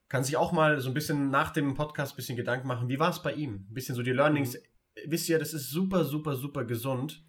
[0.08, 3.00] kann sich auch mal so ein bisschen nach dem Podcast ein bisschen Gedanken machen, wie
[3.00, 3.66] war es bei ihm?
[3.70, 4.54] Ein bisschen so die Learnings.
[4.54, 4.60] Mhm.
[5.06, 7.24] Wisst ihr, das ist super, super, super gesund,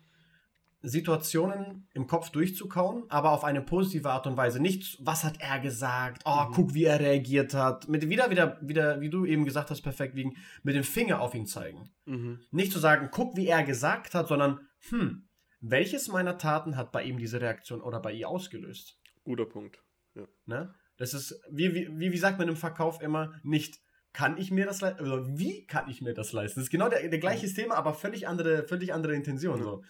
[0.87, 4.61] Situationen im Kopf durchzukauen, aber auf eine positive Art und Weise.
[4.61, 6.23] Nicht, was hat er gesagt?
[6.27, 6.53] Oh, mhm.
[6.53, 7.89] guck, wie er reagiert hat.
[7.89, 11.35] Mit wieder, wieder, wieder, wie du eben gesagt hast, perfekt wiegen, mit dem Finger auf
[11.35, 11.91] ihn zeigen.
[12.05, 12.41] Mhm.
[12.51, 14.61] Nicht zu sagen, guck, wie er gesagt hat, sondern,
[14.91, 15.27] hm,
[15.61, 19.01] welches meiner Taten hat bei ihm diese Reaktion oder bei ihr ausgelöst?
[19.25, 19.83] Guter Punkt.
[20.15, 20.27] Ja.
[20.45, 20.75] Ne?
[20.99, 23.81] Das ist, wie, wie, wie sagt man im Verkauf immer, nicht
[24.15, 26.61] kann ich mir das leisten, oder wie kann ich mir das leisten?
[26.61, 27.55] Das ist genau der, der gleiche mhm.
[27.55, 29.59] Thema, aber völlig andere, völlig andere Intention.
[29.59, 29.65] Mhm.
[29.65, 29.85] So.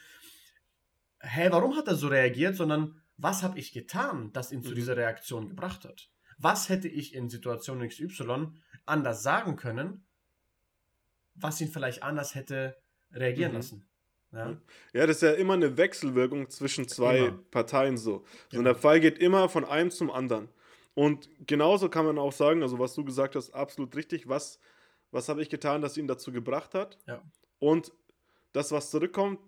[1.21, 4.65] Hä, warum hat er so reagiert, sondern was habe ich getan, das ihn mhm.
[4.65, 6.09] zu dieser Reaktion gebracht hat?
[6.39, 8.49] Was hätte ich in Situation XY
[8.87, 10.05] anders sagen können,
[11.35, 12.77] was ihn vielleicht anders hätte
[13.13, 13.59] reagieren mhm.
[13.59, 13.87] lassen?
[14.33, 14.57] Ja.
[14.93, 17.39] ja, das ist ja immer eine Wechselwirkung zwischen zwei immer.
[17.53, 18.25] Parteien so.
[18.51, 18.65] so genau.
[18.65, 20.49] der Fall geht immer von einem zum anderen.
[20.95, 24.29] Und genauso kann man auch sagen, also was du gesagt hast, absolut richtig.
[24.29, 24.61] Was,
[25.11, 26.99] was habe ich getan, das ihn dazu gebracht hat?
[27.07, 27.23] Ja.
[27.59, 27.93] Und
[28.53, 29.41] das, was zurückkommt,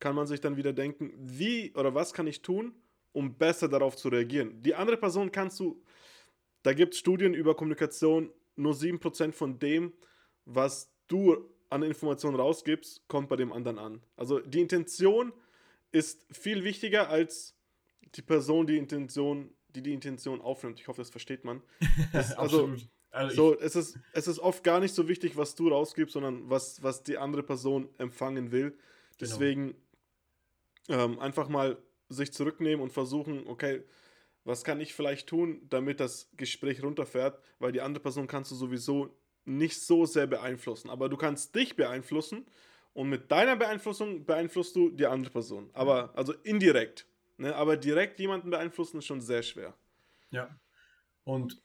[0.00, 2.74] kann man sich dann wieder denken, wie oder was kann ich tun,
[3.12, 4.62] um besser darauf zu reagieren.
[4.62, 5.80] Die andere Person kannst du,
[6.64, 9.92] da gibt es Studien über Kommunikation, nur 7% von dem,
[10.44, 14.02] was du an Informationen rausgibst, kommt bei dem anderen an.
[14.16, 15.32] Also die Intention
[15.92, 17.56] ist viel wichtiger als
[18.14, 20.80] die Person, die Intention, die die Intention aufnimmt.
[20.80, 21.62] Ich hoffe, das versteht man.
[22.12, 22.74] Das, also,
[23.10, 26.48] also so, es, ist, es ist oft gar nicht so wichtig, was du rausgibst, sondern
[26.48, 28.70] was, was die andere Person empfangen will.
[28.70, 28.80] Genau.
[29.20, 29.74] Deswegen
[30.86, 31.04] genau.
[31.04, 31.76] ähm, einfach mal
[32.08, 33.82] sich zurücknehmen und versuchen, okay,
[34.44, 38.54] was kann ich vielleicht tun, damit das Gespräch runterfährt, weil die andere Person kannst du
[38.54, 40.90] sowieso nicht so sehr beeinflussen.
[40.90, 42.46] Aber du kannst dich beeinflussen
[42.92, 45.70] und mit deiner Beeinflussung beeinflusst du die andere Person.
[45.72, 47.06] Aber, also indirekt.
[47.42, 47.54] Ne?
[47.54, 49.74] Aber direkt jemanden beeinflussen ist schon sehr schwer.
[50.30, 50.48] Ja.
[51.24, 51.60] Und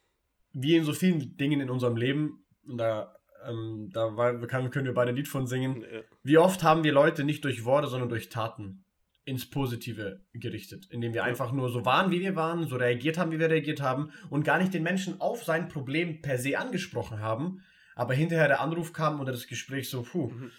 [0.53, 3.15] wie in so vielen Dingen in unserem Leben, da,
[3.45, 6.01] ähm, da war, können wir beide ein Lied von singen, ja.
[6.23, 8.83] wie oft haben wir Leute nicht durch Worte, sondern durch Taten
[9.23, 13.31] ins Positive gerichtet, indem wir einfach nur so waren, wie wir waren, so reagiert haben,
[13.31, 17.19] wie wir reagiert haben und gar nicht den Menschen auf sein Problem per se angesprochen
[17.19, 17.61] haben,
[17.93, 20.51] aber hinterher der Anruf kam oder das Gespräch so, puh, mhm.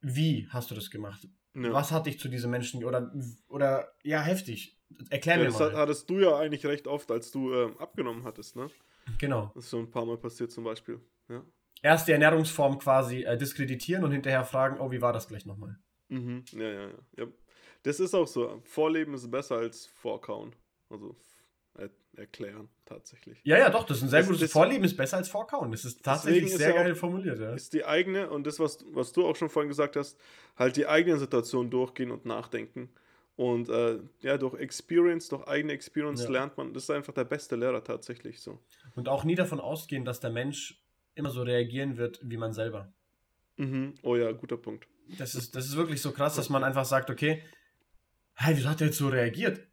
[0.00, 1.28] wie hast du das gemacht?
[1.56, 1.72] Ja.
[1.72, 3.12] Was hat dich zu diesem Menschen oder
[3.48, 4.78] oder ja heftig?
[5.10, 5.58] Erklär ja, mir mal.
[5.58, 8.68] Das hattest du ja eigentlich recht oft, als du äh, abgenommen hattest, ne?
[9.18, 9.50] Genau.
[9.54, 11.00] Das ist so ein paar Mal passiert zum Beispiel.
[11.28, 11.42] Ja.
[11.82, 15.78] Erst die Ernährungsform quasi äh, diskreditieren und hinterher fragen, oh, wie war das gleich nochmal?
[16.08, 16.44] Mhm.
[16.52, 17.26] Ja, ja, ja, ja.
[17.82, 18.60] Das ist auch so.
[18.64, 20.54] Vorleben ist besser als vorkauen.
[20.88, 21.16] Also
[21.78, 23.38] er erklären, tatsächlich.
[23.44, 25.70] Ja, ja, doch, das ist ein sehr das, gutes das, Vorleben ist besser als vorkauen.
[25.70, 27.38] Das ist tatsächlich sehr ist geil auch, formuliert.
[27.38, 27.54] Ja.
[27.54, 30.18] Ist die eigene, und das, was, was du auch schon vorhin gesagt hast,
[30.56, 32.90] halt die eigene Situation durchgehen und nachdenken.
[33.36, 36.30] Und äh, ja, durch Experience, durch eigene Experience ja.
[36.30, 38.58] lernt man, das ist einfach der beste Lehrer tatsächlich so.
[38.94, 40.82] Und auch nie davon ausgehen, dass der Mensch
[41.14, 42.92] immer so reagieren wird wie man selber.
[43.56, 43.94] Mhm.
[44.02, 44.88] Oh ja, guter Punkt.
[45.18, 47.42] Das ist, das ist wirklich so krass, dass man einfach sagt, okay,
[48.34, 49.66] hey, wieso hat er jetzt so reagiert?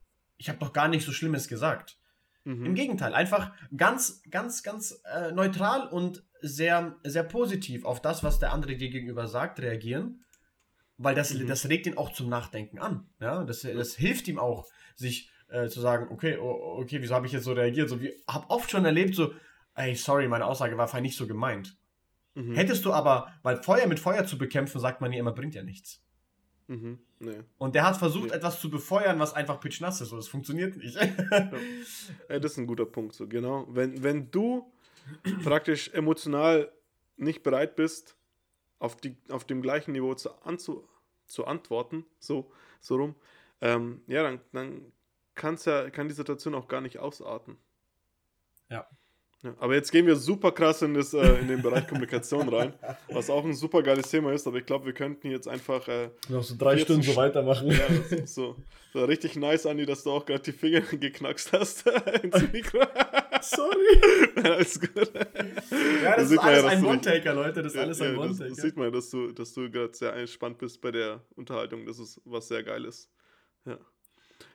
[0.44, 1.98] Ich habe doch gar nicht so Schlimmes gesagt.
[2.44, 2.66] Mhm.
[2.66, 8.39] Im Gegenteil, einfach ganz, ganz, ganz äh, neutral und sehr, sehr positiv auf das, was
[8.39, 10.26] der andere dir gegenüber sagt, reagieren.
[10.98, 11.48] Weil das, mhm.
[11.48, 13.08] das regt ihn auch zum Nachdenken an.
[13.22, 13.46] Ja?
[13.46, 17.32] Das, das hilft ihm auch, sich äh, zu sagen, okay, oh, okay, wieso habe ich
[17.32, 17.88] jetzt so reagiert?
[17.88, 19.34] So wie, habe oft schon erlebt, so,
[19.76, 21.78] ey, sorry, meine Aussage war vielleicht nicht so gemeint.
[22.36, 22.56] Mhm.
[22.56, 25.64] Hättest du aber, weil Feuer mit Feuer zu bekämpfen, sagt man ja immer, bringt ja
[25.64, 26.04] nichts.
[26.68, 26.99] Mhm.
[27.20, 27.43] Nee.
[27.57, 28.36] Und der hat versucht, nee.
[28.36, 30.11] etwas zu befeuern, was einfach pitchnass ist.
[30.11, 30.95] Und das funktioniert nicht.
[30.95, 31.51] ja.
[32.39, 33.16] Das ist ein guter Punkt.
[33.16, 33.68] So, genau.
[33.70, 34.72] Wenn, wenn du
[35.43, 36.72] praktisch emotional
[37.18, 38.16] nicht bereit bist,
[38.80, 40.88] auf, die, auf dem gleichen Niveau zu, anzu,
[41.26, 42.51] zu antworten, so,
[42.82, 43.16] so rum,
[43.61, 44.91] ähm, ja, dann, dann
[45.36, 47.57] kann's ja, kann die Situation auch gar nicht ausarten.
[48.70, 48.88] Ja.
[49.44, 52.74] Ja, aber jetzt gehen wir super krass in, das, äh, in den Bereich Kommunikation rein,
[53.10, 55.86] was auch ein super geiles Thema ist, aber ich glaube, wir könnten jetzt einfach.
[55.89, 57.70] Äh, noch so drei Stunden so weitermachen.
[57.70, 58.56] Ja, so,
[58.94, 61.86] so richtig nice, Andi, dass du auch gerade die Finger geknackst hast
[62.24, 62.80] ins Mikro.
[63.41, 64.02] Sorry.
[64.50, 64.96] alles gut.
[64.96, 68.48] Ja, das, das ist alles ja, ein One-Taker, Leute, das ist alles ja, ein One-Taker.
[68.48, 71.86] Das, das, sieht man, dass du, dass du gerade sehr entspannt bist bei der Unterhaltung,
[71.86, 73.10] das ist was sehr Geiles.
[73.66, 73.78] Ja.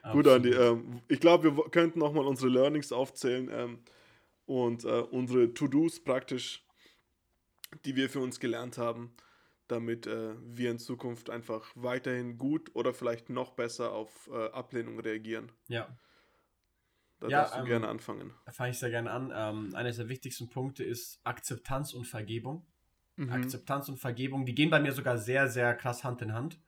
[0.01, 0.25] Absolut.
[0.25, 3.51] Gut, Andi, ähm, ich glaube, wir könnten auch mal unsere Learnings aufzählen.
[3.53, 3.79] Ähm,
[4.49, 6.65] und äh, unsere To-Dos praktisch,
[7.85, 9.15] die wir für uns gelernt haben,
[9.67, 14.99] damit äh, wir in Zukunft einfach weiterhin gut oder vielleicht noch besser auf äh, Ablehnung
[14.99, 15.51] reagieren.
[15.67, 15.95] Ja.
[17.19, 18.33] Da ja, darfst du ähm, gerne anfangen.
[18.47, 19.31] Da fange ich sehr gerne an.
[19.35, 22.65] Ähm, eines der wichtigsten Punkte ist Akzeptanz und Vergebung.
[23.17, 23.31] Mhm.
[23.31, 26.59] Akzeptanz und Vergebung, die gehen bei mir sogar sehr, sehr krass Hand in Hand.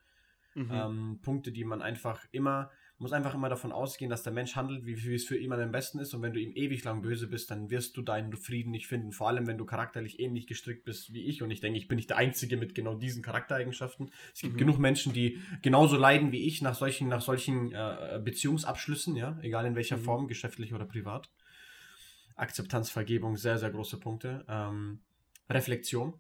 [0.54, 0.70] Mhm.
[0.72, 2.70] Ähm, Punkte, die man einfach immer,
[3.02, 5.72] muss einfach immer davon ausgehen, dass der Mensch handelt, wie, wie es für ihn am
[5.72, 6.14] besten ist.
[6.14, 9.12] Und wenn du ihm ewig lang böse bist, dann wirst du deinen Frieden nicht finden.
[9.12, 11.42] Vor allem, wenn du charakterlich ähnlich gestrickt bist wie ich.
[11.42, 14.12] Und ich denke, ich bin nicht der Einzige mit genau diesen Charaktereigenschaften.
[14.36, 14.60] Es gibt mhm.
[14.60, 19.66] genug Menschen, die genauso leiden wie ich nach solchen, nach solchen äh, Beziehungsabschlüssen, ja, egal
[19.66, 20.04] in welcher mhm.
[20.04, 21.32] Form, geschäftlich oder privat.
[22.36, 24.46] Akzeptanz, Vergebung, sehr, sehr große Punkte.
[24.48, 25.00] Ähm,
[25.50, 26.14] Reflexion.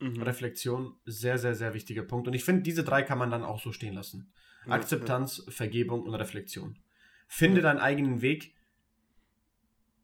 [0.00, 0.20] Mhm.
[0.22, 2.26] Reflexion, sehr, sehr, sehr wichtiger Punkt.
[2.26, 4.32] Und ich finde, diese drei kann man dann auch so stehen lassen.
[4.72, 5.44] Akzeptanz.
[5.48, 6.78] Vergebung und Reflexion.
[7.26, 8.54] Finde deinen eigenen Weg,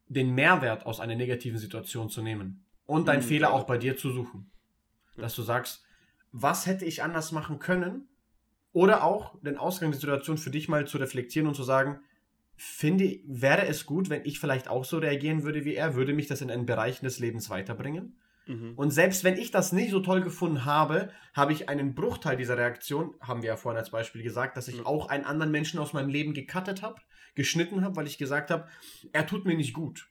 [0.08, 3.96] den Mehrwert aus einer negativen Situation zu nehmen und deinen mhm, Fehler auch bei dir
[3.96, 4.50] zu suchen.
[5.16, 5.84] Dass du sagst,
[6.32, 8.08] was hätte ich anders machen können?
[8.72, 12.00] Oder auch den Ausgang der Situation für dich mal zu reflektieren und zu sagen,
[12.56, 15.94] finde, wäre es gut, wenn ich vielleicht auch so reagieren würde wie er?
[15.94, 18.18] Würde mich das in einen Bereichen des Lebens weiterbringen?
[18.46, 18.74] Mhm.
[18.76, 22.58] Und selbst wenn ich das nicht so toll gefunden habe, habe ich einen Bruchteil dieser
[22.58, 24.86] Reaktion, haben wir ja vorhin als Beispiel gesagt, dass ich mhm.
[24.86, 27.00] auch einen anderen Menschen aus meinem Leben gecuttet habe,
[27.34, 28.68] geschnitten habe, weil ich gesagt habe,
[29.12, 30.08] er tut mir nicht gut.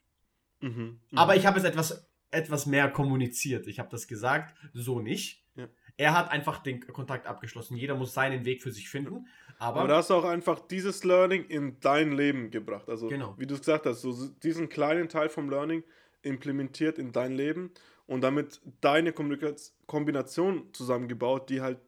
[0.60, 1.00] Mhm.
[1.10, 1.18] mhm.
[1.18, 3.66] Aber ich habe es etwas, etwas mehr kommuniziert.
[3.66, 5.44] Ich habe das gesagt, so nicht.
[5.56, 5.68] Ja.
[5.96, 7.76] Er hat einfach den Kontakt abgeschlossen.
[7.76, 9.28] Jeder muss seinen Weg für sich finden.
[9.58, 12.88] Aber, Aber da hast du auch einfach dieses Learning in dein Leben gebracht.
[12.88, 13.36] Also, genau.
[13.38, 15.84] wie du es gesagt hast, so diesen kleinen Teil vom Learning
[16.22, 17.70] implementiert in dein Leben
[18.06, 21.78] und damit deine Kombination zusammengebaut, die halt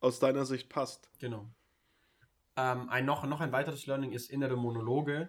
[0.00, 1.10] aus deiner Sicht passt.
[1.18, 1.48] Genau.
[2.56, 5.28] Ähm, ein, noch, noch ein weiteres Learning ist innere Monologe.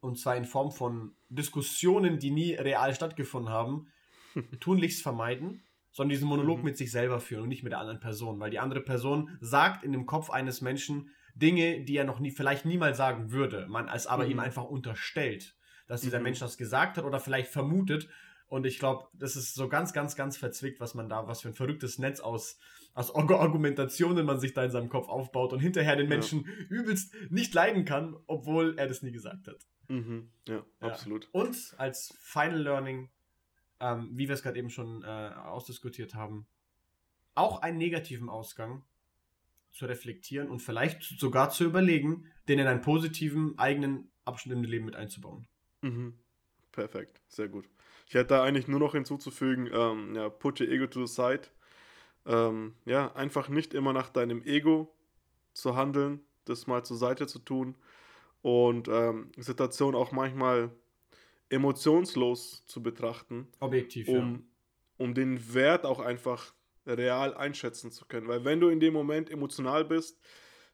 [0.00, 3.88] Und zwar in Form von Diskussionen, die nie real stattgefunden haben,
[4.60, 6.64] tunlichst vermeiden, sondern diesen Monolog mhm.
[6.64, 8.38] mit sich selber führen und nicht mit der anderen Person.
[8.38, 12.30] Weil die andere Person sagt in dem Kopf eines Menschen Dinge, die er noch nie,
[12.30, 14.32] vielleicht niemals sagen würde, man es aber mhm.
[14.32, 16.24] ihm einfach unterstellt, dass dieser mhm.
[16.24, 18.08] Mensch das gesagt hat oder vielleicht vermutet
[18.48, 21.48] und ich glaube, das ist so ganz, ganz, ganz verzwickt, was man da, was für
[21.48, 22.58] ein verrücktes Netz aus,
[22.94, 26.66] aus Argumentationen man sich da in seinem Kopf aufbaut und hinterher den Menschen ja.
[26.68, 29.66] übelst nicht leiden kann, obwohl er das nie gesagt hat.
[29.88, 30.30] Mhm.
[30.46, 31.28] Ja, ja, absolut.
[31.32, 33.10] Und als Final Learning,
[33.80, 36.46] ähm, wie wir es gerade eben schon äh, ausdiskutiert haben,
[37.34, 38.84] auch einen negativen Ausgang
[39.72, 44.86] zu reflektieren und vielleicht sogar zu überlegen, den in einen positiven eigenen Abschnitt im Leben
[44.86, 45.46] mit einzubauen.
[45.82, 46.14] Mhm.
[46.72, 47.68] Perfekt, sehr gut.
[48.06, 51.42] Ich hätte da eigentlich nur noch hinzuzufügen, ähm, ja, put your ego to the side.
[52.24, 54.92] Ähm, ja, einfach nicht immer nach deinem Ego
[55.52, 57.76] zu handeln, das mal zur Seite zu tun
[58.42, 60.70] und ähm, Situation auch manchmal
[61.48, 63.48] emotionslos zu betrachten.
[63.60, 64.38] Objektiv, um, ja.
[64.98, 66.54] Um den Wert auch einfach
[66.86, 68.28] real einschätzen zu können.
[68.28, 70.20] Weil wenn du in dem Moment emotional bist,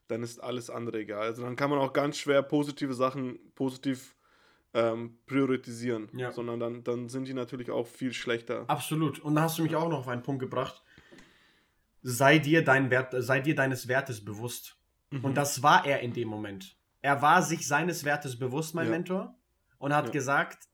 [0.07, 1.21] dann ist alles andere egal.
[1.21, 4.15] Also dann kann man auch ganz schwer positive Sachen positiv
[4.73, 6.31] ähm, priorisieren, ja.
[6.31, 8.65] sondern dann, dann sind die natürlich auch viel schlechter.
[8.67, 9.19] Absolut.
[9.19, 10.81] Und da hast du mich auch noch auf einen Punkt gebracht.
[12.01, 14.77] Sei dir, dein Wert, sei dir deines Wertes bewusst.
[15.11, 15.25] Mhm.
[15.25, 16.75] Und das war er in dem Moment.
[17.01, 18.91] Er war sich seines Wertes bewusst, mein ja.
[18.91, 19.35] Mentor,
[19.77, 20.11] und hat ja.
[20.11, 20.67] gesagt,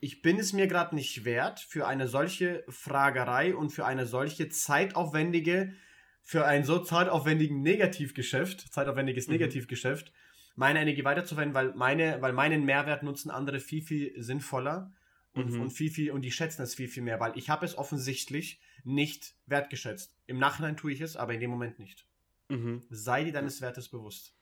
[0.00, 4.48] ich bin es mir gerade nicht wert für eine solche Fragerei und für eine solche
[4.48, 5.72] zeitaufwendige,
[6.20, 9.34] für ein so zeitaufwendigen Negativgeschäft, zeitaufwendiges mhm.
[9.34, 10.12] Negativgeschäft,
[10.54, 14.92] meine Energie weiterzuverwenden, weil meine, weil meinen Mehrwert nutzen andere viel, viel sinnvoller
[15.32, 15.62] und, mhm.
[15.62, 18.60] und viel, viel, und die schätzen es viel, viel mehr, weil ich habe es offensichtlich
[18.84, 20.14] nicht wertgeschätzt.
[20.26, 22.06] Im Nachhinein tue ich es, aber in dem Moment nicht.
[22.48, 22.82] Mhm.
[22.90, 24.34] Sei dir deines Wertes bewusst.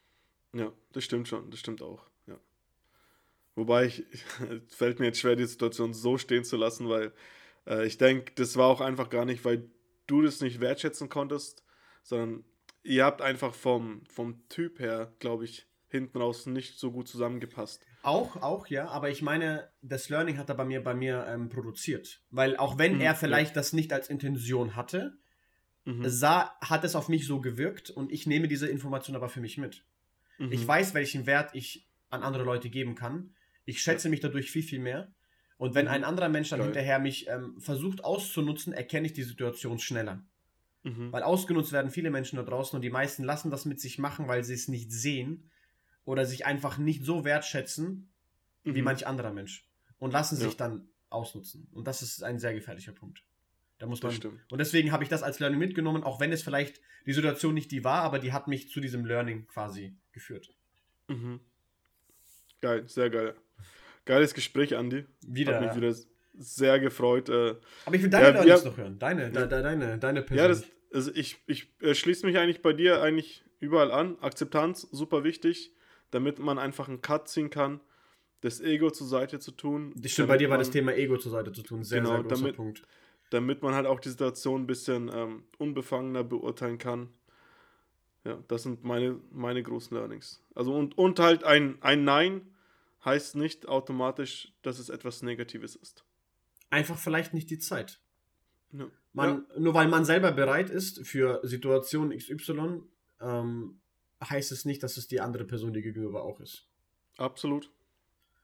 [0.52, 2.38] Ja, das stimmt schon, das stimmt auch, ja.
[3.54, 4.04] Wobei ich,
[4.68, 7.12] fällt mir jetzt schwer, die Situation so stehen zu lassen, weil
[7.66, 9.70] äh, ich denke, das war auch einfach gar nicht, weil
[10.06, 11.64] du das nicht wertschätzen konntest,
[12.02, 12.44] sondern
[12.82, 17.86] ihr habt einfach vom, vom Typ her, glaube ich, hinten raus nicht so gut zusammengepasst.
[18.03, 21.49] Auch, auch, ja, aber ich meine, das Learning hat er bei mir, bei mir ähm,
[21.49, 22.20] produziert.
[22.30, 23.55] Weil auch wenn mhm, er vielleicht ja.
[23.55, 25.16] das nicht als Intention hatte,
[25.84, 26.09] mhm.
[26.09, 29.59] sah, hat es auf mich so gewirkt und ich nehme diese Information aber für mich
[29.59, 29.84] mit.
[30.38, 30.51] Mhm.
[30.51, 33.34] Ich weiß, welchen Wert ich an andere Leute geben kann.
[33.64, 34.11] Ich schätze ja.
[34.11, 35.14] mich dadurch viel, viel mehr.
[35.59, 35.93] Und wenn mhm.
[35.93, 36.68] ein anderer Mensch dann Geil.
[36.68, 40.24] hinterher mich ähm, versucht auszunutzen, erkenne ich die Situation schneller.
[40.82, 41.12] Mhm.
[41.12, 44.26] Weil ausgenutzt werden viele Menschen da draußen und die meisten lassen das mit sich machen,
[44.26, 45.49] weil sie es nicht sehen
[46.05, 48.09] oder sich einfach nicht so wertschätzen
[48.64, 48.74] mhm.
[48.74, 49.66] wie manch anderer Mensch
[49.98, 50.59] und lassen sich ja.
[50.59, 51.68] dann ausnutzen.
[51.72, 53.22] Und das ist ein sehr gefährlicher Punkt.
[53.78, 54.14] Da muss man.
[54.50, 57.70] Und deswegen habe ich das als Learning mitgenommen, auch wenn es vielleicht die Situation nicht
[57.72, 60.55] die war, aber die hat mich zu diesem Learning quasi geführt.
[61.09, 61.40] Mhm.
[62.61, 63.34] Geil, sehr geil.
[64.05, 65.05] Geiles Gespräch, Andi.
[65.26, 65.57] Wieder.
[65.57, 65.94] Hat mich wieder
[66.34, 67.28] sehr gefreut.
[67.28, 68.98] Äh, aber ich will deine ja, Learnings ja, noch hören.
[68.98, 70.38] Deine, ja, de, deine, deine Person.
[70.38, 74.16] Ja, das, also ich, ich äh, schließe mich eigentlich bei dir eigentlich überall an.
[74.20, 75.72] Akzeptanz, super wichtig
[76.12, 77.80] damit man einfach einen Cut ziehen kann,
[78.42, 79.94] das Ego zur Seite zu tun.
[80.04, 81.82] Stimmt, bei dir war das Thema Ego zur Seite zu tun.
[81.82, 82.82] Sehr, genau, sehr großer damit, Punkt.
[83.30, 87.08] Damit man halt auch die Situation ein bisschen ähm, unbefangener beurteilen kann.
[88.24, 90.44] Ja, das sind meine, meine großen Learnings.
[90.54, 92.42] Also und, und halt ein, ein Nein
[93.04, 96.04] heißt nicht automatisch, dass es etwas Negatives ist.
[96.70, 98.00] Einfach vielleicht nicht die Zeit.
[98.72, 98.86] Ja.
[99.12, 99.60] Man, ja.
[99.60, 102.82] Nur weil man selber bereit ist für Situation XY,
[103.20, 103.82] ähm,
[104.30, 106.66] heißt es nicht, dass es die andere Person die gegenüber auch ist.
[107.16, 107.70] Absolut.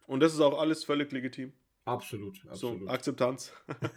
[0.06, 1.52] Und das ist auch alles völlig legitim.
[1.84, 2.80] Absolut, absolut.
[2.82, 3.52] So, Akzeptanz.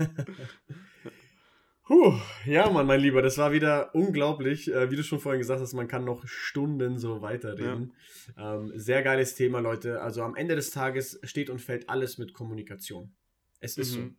[1.84, 2.14] Puh,
[2.46, 4.72] ja, Mann, mein Lieber, das war wieder unglaublich.
[4.72, 7.94] Äh, wie du schon vorhin gesagt hast, man kann noch Stunden so weiterreden.
[8.38, 8.56] Ja.
[8.56, 10.02] Ähm, sehr geiles Thema, Leute.
[10.02, 13.12] Also am Ende des Tages steht und fällt alles mit Kommunikation.
[13.60, 14.16] Es ist mhm.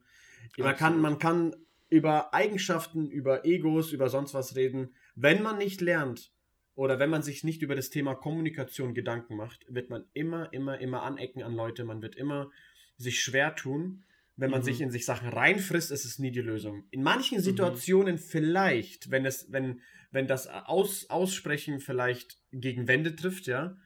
[0.56, 0.62] so.
[0.62, 1.56] Man kann, man kann
[1.88, 4.94] über Eigenschaften, über Egos, über sonst was reden.
[5.14, 6.30] Wenn man nicht lernt
[6.74, 10.80] oder wenn man sich nicht über das Thema Kommunikation Gedanken macht, wird man immer, immer,
[10.80, 11.84] immer anecken an Leute.
[11.84, 12.50] Man wird immer
[12.96, 14.04] sich schwer tun.
[14.36, 14.64] Wenn man mhm.
[14.64, 16.84] sich in sich Sachen reinfrisst, ist es nie die Lösung.
[16.90, 17.42] In manchen mhm.
[17.42, 18.18] Situationen mhm.
[18.18, 23.76] vielleicht, wenn es, wenn, wenn das Aus, Aussprechen vielleicht gegen Wände trifft, ja.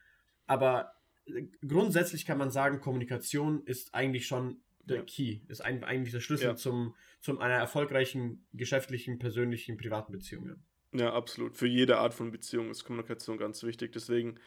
[0.47, 0.93] Aber
[1.27, 5.03] äh, grundsätzlich kann man sagen, Kommunikation ist eigentlich schon der ja.
[5.03, 6.57] Key, ist ein, eigentlich der Schlüssel ja.
[6.57, 10.47] zum, zum einer erfolgreichen geschäftlichen, persönlichen, privaten Beziehung.
[10.47, 10.55] Ja.
[10.93, 11.57] Ja, absolut.
[11.57, 13.93] Für jede Art von Beziehung ist Kommunikation ganz wichtig.
[13.93, 14.39] Deswegen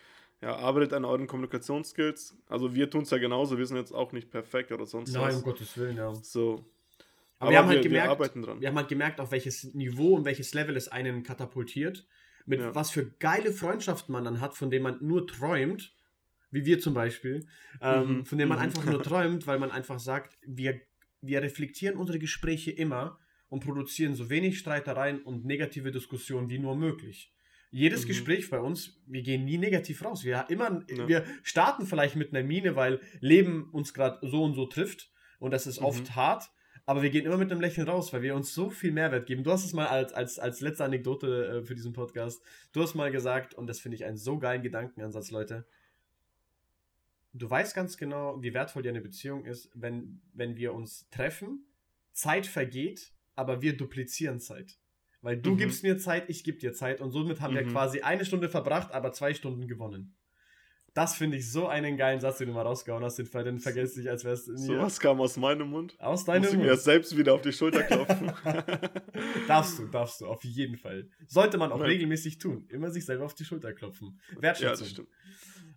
[0.42, 2.38] ja, arbeitet an euren Kommunikationsskills.
[2.48, 5.22] Also wir tun es ja genauso, wir sind jetzt auch nicht perfekt oder sonst Nein,
[5.22, 5.28] was.
[5.34, 6.14] Nein, um Gottes Willen, ja.
[6.16, 6.54] So.
[6.54, 6.66] Aber,
[7.40, 8.62] Aber wir, haben halt gemerkt, wir arbeiten dran.
[8.62, 12.06] Wir haben halt gemerkt, auf welches Niveau und welches Level es einen katapultiert.
[12.46, 12.74] Mit ja.
[12.74, 15.94] was für geile Freundschaften man dann hat, von denen man nur träumt,
[16.52, 17.46] wie wir zum Beispiel,
[17.82, 18.26] ähm, mhm.
[18.26, 18.64] von denen man mhm.
[18.64, 20.80] einfach nur träumt, weil man einfach sagt, wir,
[21.22, 23.20] wir reflektieren unsere Gespräche immer
[23.50, 27.34] und produzieren so wenig Streitereien und negative Diskussionen wie nur möglich.
[27.72, 28.08] Jedes mhm.
[28.08, 30.24] Gespräch bei uns, wir gehen nie negativ raus.
[30.24, 31.08] Wir immer, ja.
[31.08, 35.52] wir starten vielleicht mit einer Mine, weil Leben uns gerade so und so trifft und
[35.52, 35.86] das ist mhm.
[35.86, 36.50] oft hart.
[36.86, 39.44] Aber wir gehen immer mit einem Lächeln raus, weil wir uns so viel Mehrwert geben.
[39.44, 42.42] Du hast es mal als, als, als letzte Anekdote äh, für diesen Podcast.
[42.72, 45.68] Du hast mal gesagt, und das finde ich einen so geilen Gedankenansatz, Leute.
[47.34, 51.68] Du weißt ganz genau, wie wertvoll dir eine Beziehung ist, wenn, wenn wir uns treffen,
[52.12, 54.78] Zeit vergeht, aber wir duplizieren Zeit.
[55.22, 55.58] Weil du mhm.
[55.58, 57.60] gibst mir Zeit, ich gebe dir Zeit und somit haben mhm.
[57.60, 60.16] wir quasi eine Stunde verbracht, aber zwei Stunden gewonnen.
[60.94, 64.02] Das finde ich so einen geilen Satz, den du mal rausgehauen hast, den, den vergesse
[64.02, 65.96] ich, als wär's in So was kam aus meinem Mund.
[66.00, 66.64] Aus deinem Muss Mund.
[66.64, 68.32] ich mir selbst wieder auf die Schulter klopfen.
[69.48, 71.08] darfst du, darfst du, auf jeden Fall.
[71.28, 71.90] Sollte man auch Nein.
[71.90, 72.66] regelmäßig tun.
[72.70, 74.20] Immer sich selber auf die Schulter klopfen.
[74.40, 74.74] Wertschätzung.
[74.74, 75.10] Ja, das stimmt.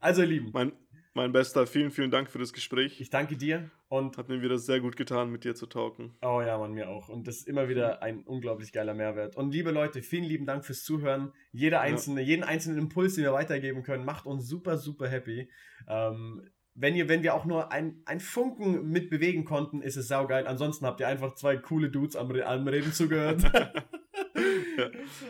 [0.00, 0.50] Also, ihr Lieben.
[0.52, 0.72] Mein,
[1.14, 3.00] mein Bester, vielen, vielen Dank für das Gespräch.
[3.00, 4.16] Ich danke dir und.
[4.16, 6.14] Hat mir wieder sehr gut getan, mit dir zu talken.
[6.22, 7.08] Oh ja, man, mir auch.
[7.08, 9.36] Und das ist immer wieder ein unglaublich geiler Mehrwert.
[9.36, 11.32] Und liebe Leute, vielen lieben Dank fürs Zuhören.
[11.52, 12.28] Jeder einzelne, ja.
[12.28, 15.50] jeden einzelnen Impuls, den wir weitergeben können, macht uns super, super happy.
[15.86, 20.46] Ähm, wenn, ihr, wenn wir auch nur ein, ein Funken mitbewegen konnten, ist es saugeil.
[20.46, 23.42] Ansonsten habt ihr einfach zwei coole Dudes am, am Reden zugehört.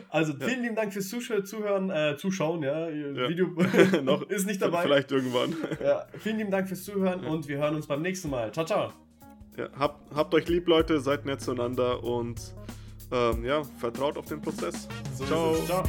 [0.08, 0.62] Also vielen ja.
[0.62, 2.88] lieben Dank fürs Zuhören, äh, Zuschauen, ja.
[2.88, 3.28] ja.
[3.28, 3.46] Video
[4.02, 4.82] noch ist nicht dabei.
[4.82, 5.54] Vielleicht irgendwann.
[5.82, 8.52] Ja, vielen lieben Dank fürs Zuhören und wir hören uns beim nächsten Mal.
[8.52, 8.92] Ciao, ciao.
[9.78, 12.54] Habt, habt euch lieb, Leute, seid nett zueinander und
[13.10, 14.88] ähm, ja, vertraut auf den Prozess.
[15.14, 15.56] So ciao.
[15.66, 15.84] Ciao.